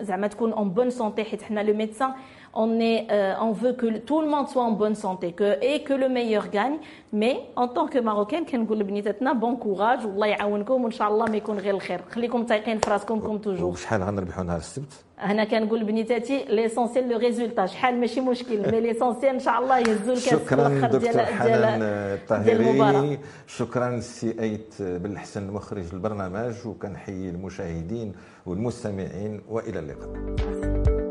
[0.00, 2.10] زعما تكون اون بون سونتي حيت حنا لو ميدسان
[2.53, 5.83] On, est, euh, on veut que tout le monde soit en bonne santé que, et
[5.83, 6.77] que le meilleur gagne.
[7.11, 11.37] Mais en tant que marocaine كنقول لبنيتاتنا بون كوراج والله يعاونكم وان شاء الله ما
[11.37, 15.79] يكون غير الخير خليكم تايقين في راسكم كوم توجور وشحال غنربحوا نهار السبت أنا كنقول
[15.79, 20.87] لبنيتاتي ليسونسيال لو ريزولتا شحال ماشي مشكل مي ليسونسيال ان شاء الله يهزوا الكاس شكرا
[20.87, 28.13] دكتور حنان الطاهري شكرا سي ايت بالحسن مخرج البرنامج وكنحيي المشاهدين
[28.45, 31.02] والمستمعين والى اللقاء